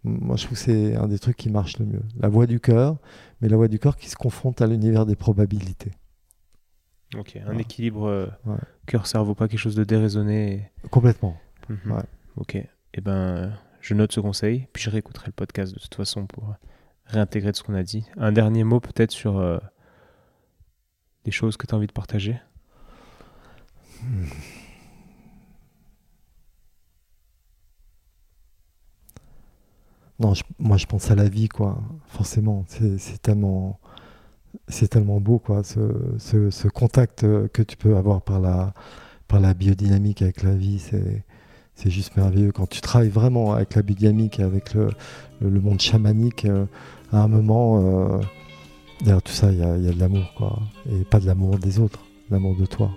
[0.04, 2.02] Moi, je trouve que c'est un des trucs qui marche le mieux.
[2.18, 2.96] La voix du cœur,
[3.40, 5.92] mais la voix du cœur qui se confronte à l'univers des probabilités.
[7.16, 8.28] Ok, un équilibre
[8.86, 10.70] cœur-cerveau, pas quelque chose de déraisonné.
[10.90, 11.36] Complètement.
[11.68, 12.02] Mhm.
[12.36, 15.94] Ok, et eh ben, je note ce conseil, puis je réécouterai le podcast de toute
[15.94, 16.54] façon pour
[17.06, 18.04] réintégrer de ce qu'on a dit.
[18.16, 19.58] Un dernier mot peut-être sur euh,
[21.24, 22.38] des choses que tu as envie de partager?
[30.18, 31.78] Non, moi je pense à la vie, quoi.
[32.08, 33.78] Forcément, c'est tellement,
[34.68, 35.62] c'est tellement beau, quoi.
[35.62, 38.72] Ce, contact euh, que tu peux avoir par la,
[39.28, 41.24] par la biodynamique avec la vie, c'est,
[41.74, 42.52] c'est juste merveilleux.
[42.52, 44.88] Quand tu travailles vraiment avec la biodynamique et avec le,
[45.42, 46.64] le, monde chamanique, euh,
[47.12, 48.20] à un moment, euh,
[49.00, 50.58] derrière tout ça, il y a, y a, de l'amour, quoi.
[50.90, 52.90] Et pas de l'amour des autres, l'amour de toi.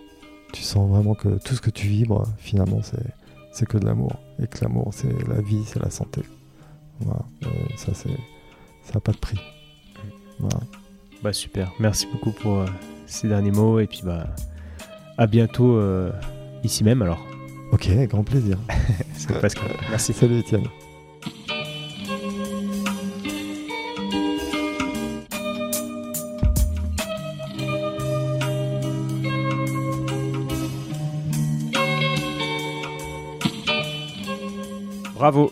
[0.53, 2.79] Tu sens vraiment que tout ce que tu vibres, finalement,
[3.51, 4.13] c'est que de l'amour.
[4.41, 6.21] Et que l'amour, c'est la vie, c'est la santé.
[7.01, 7.21] Voilà.
[7.77, 8.09] ça, c'est,
[8.83, 9.39] ça n'a pas de prix.
[10.39, 10.59] Voilà.
[11.21, 11.71] Bah super.
[11.79, 12.65] Merci beaucoup pour euh,
[13.05, 13.79] ces derniers mots.
[13.79, 14.27] Et puis, bah,
[15.17, 16.11] à bientôt euh,
[16.63, 17.25] ici même alors.
[17.71, 18.57] Ok, grand plaisir.
[19.41, 19.71] Pascal.
[19.89, 20.13] Merci.
[20.13, 20.67] Salut Étienne.
[35.15, 35.51] Bravo,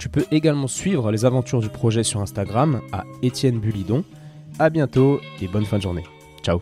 [0.00, 4.02] Tu peux également suivre les aventures du projet sur Instagram à Étienne Bulidon.
[4.58, 6.04] A bientôt et bonne fin de journée.
[6.42, 6.58] Ciao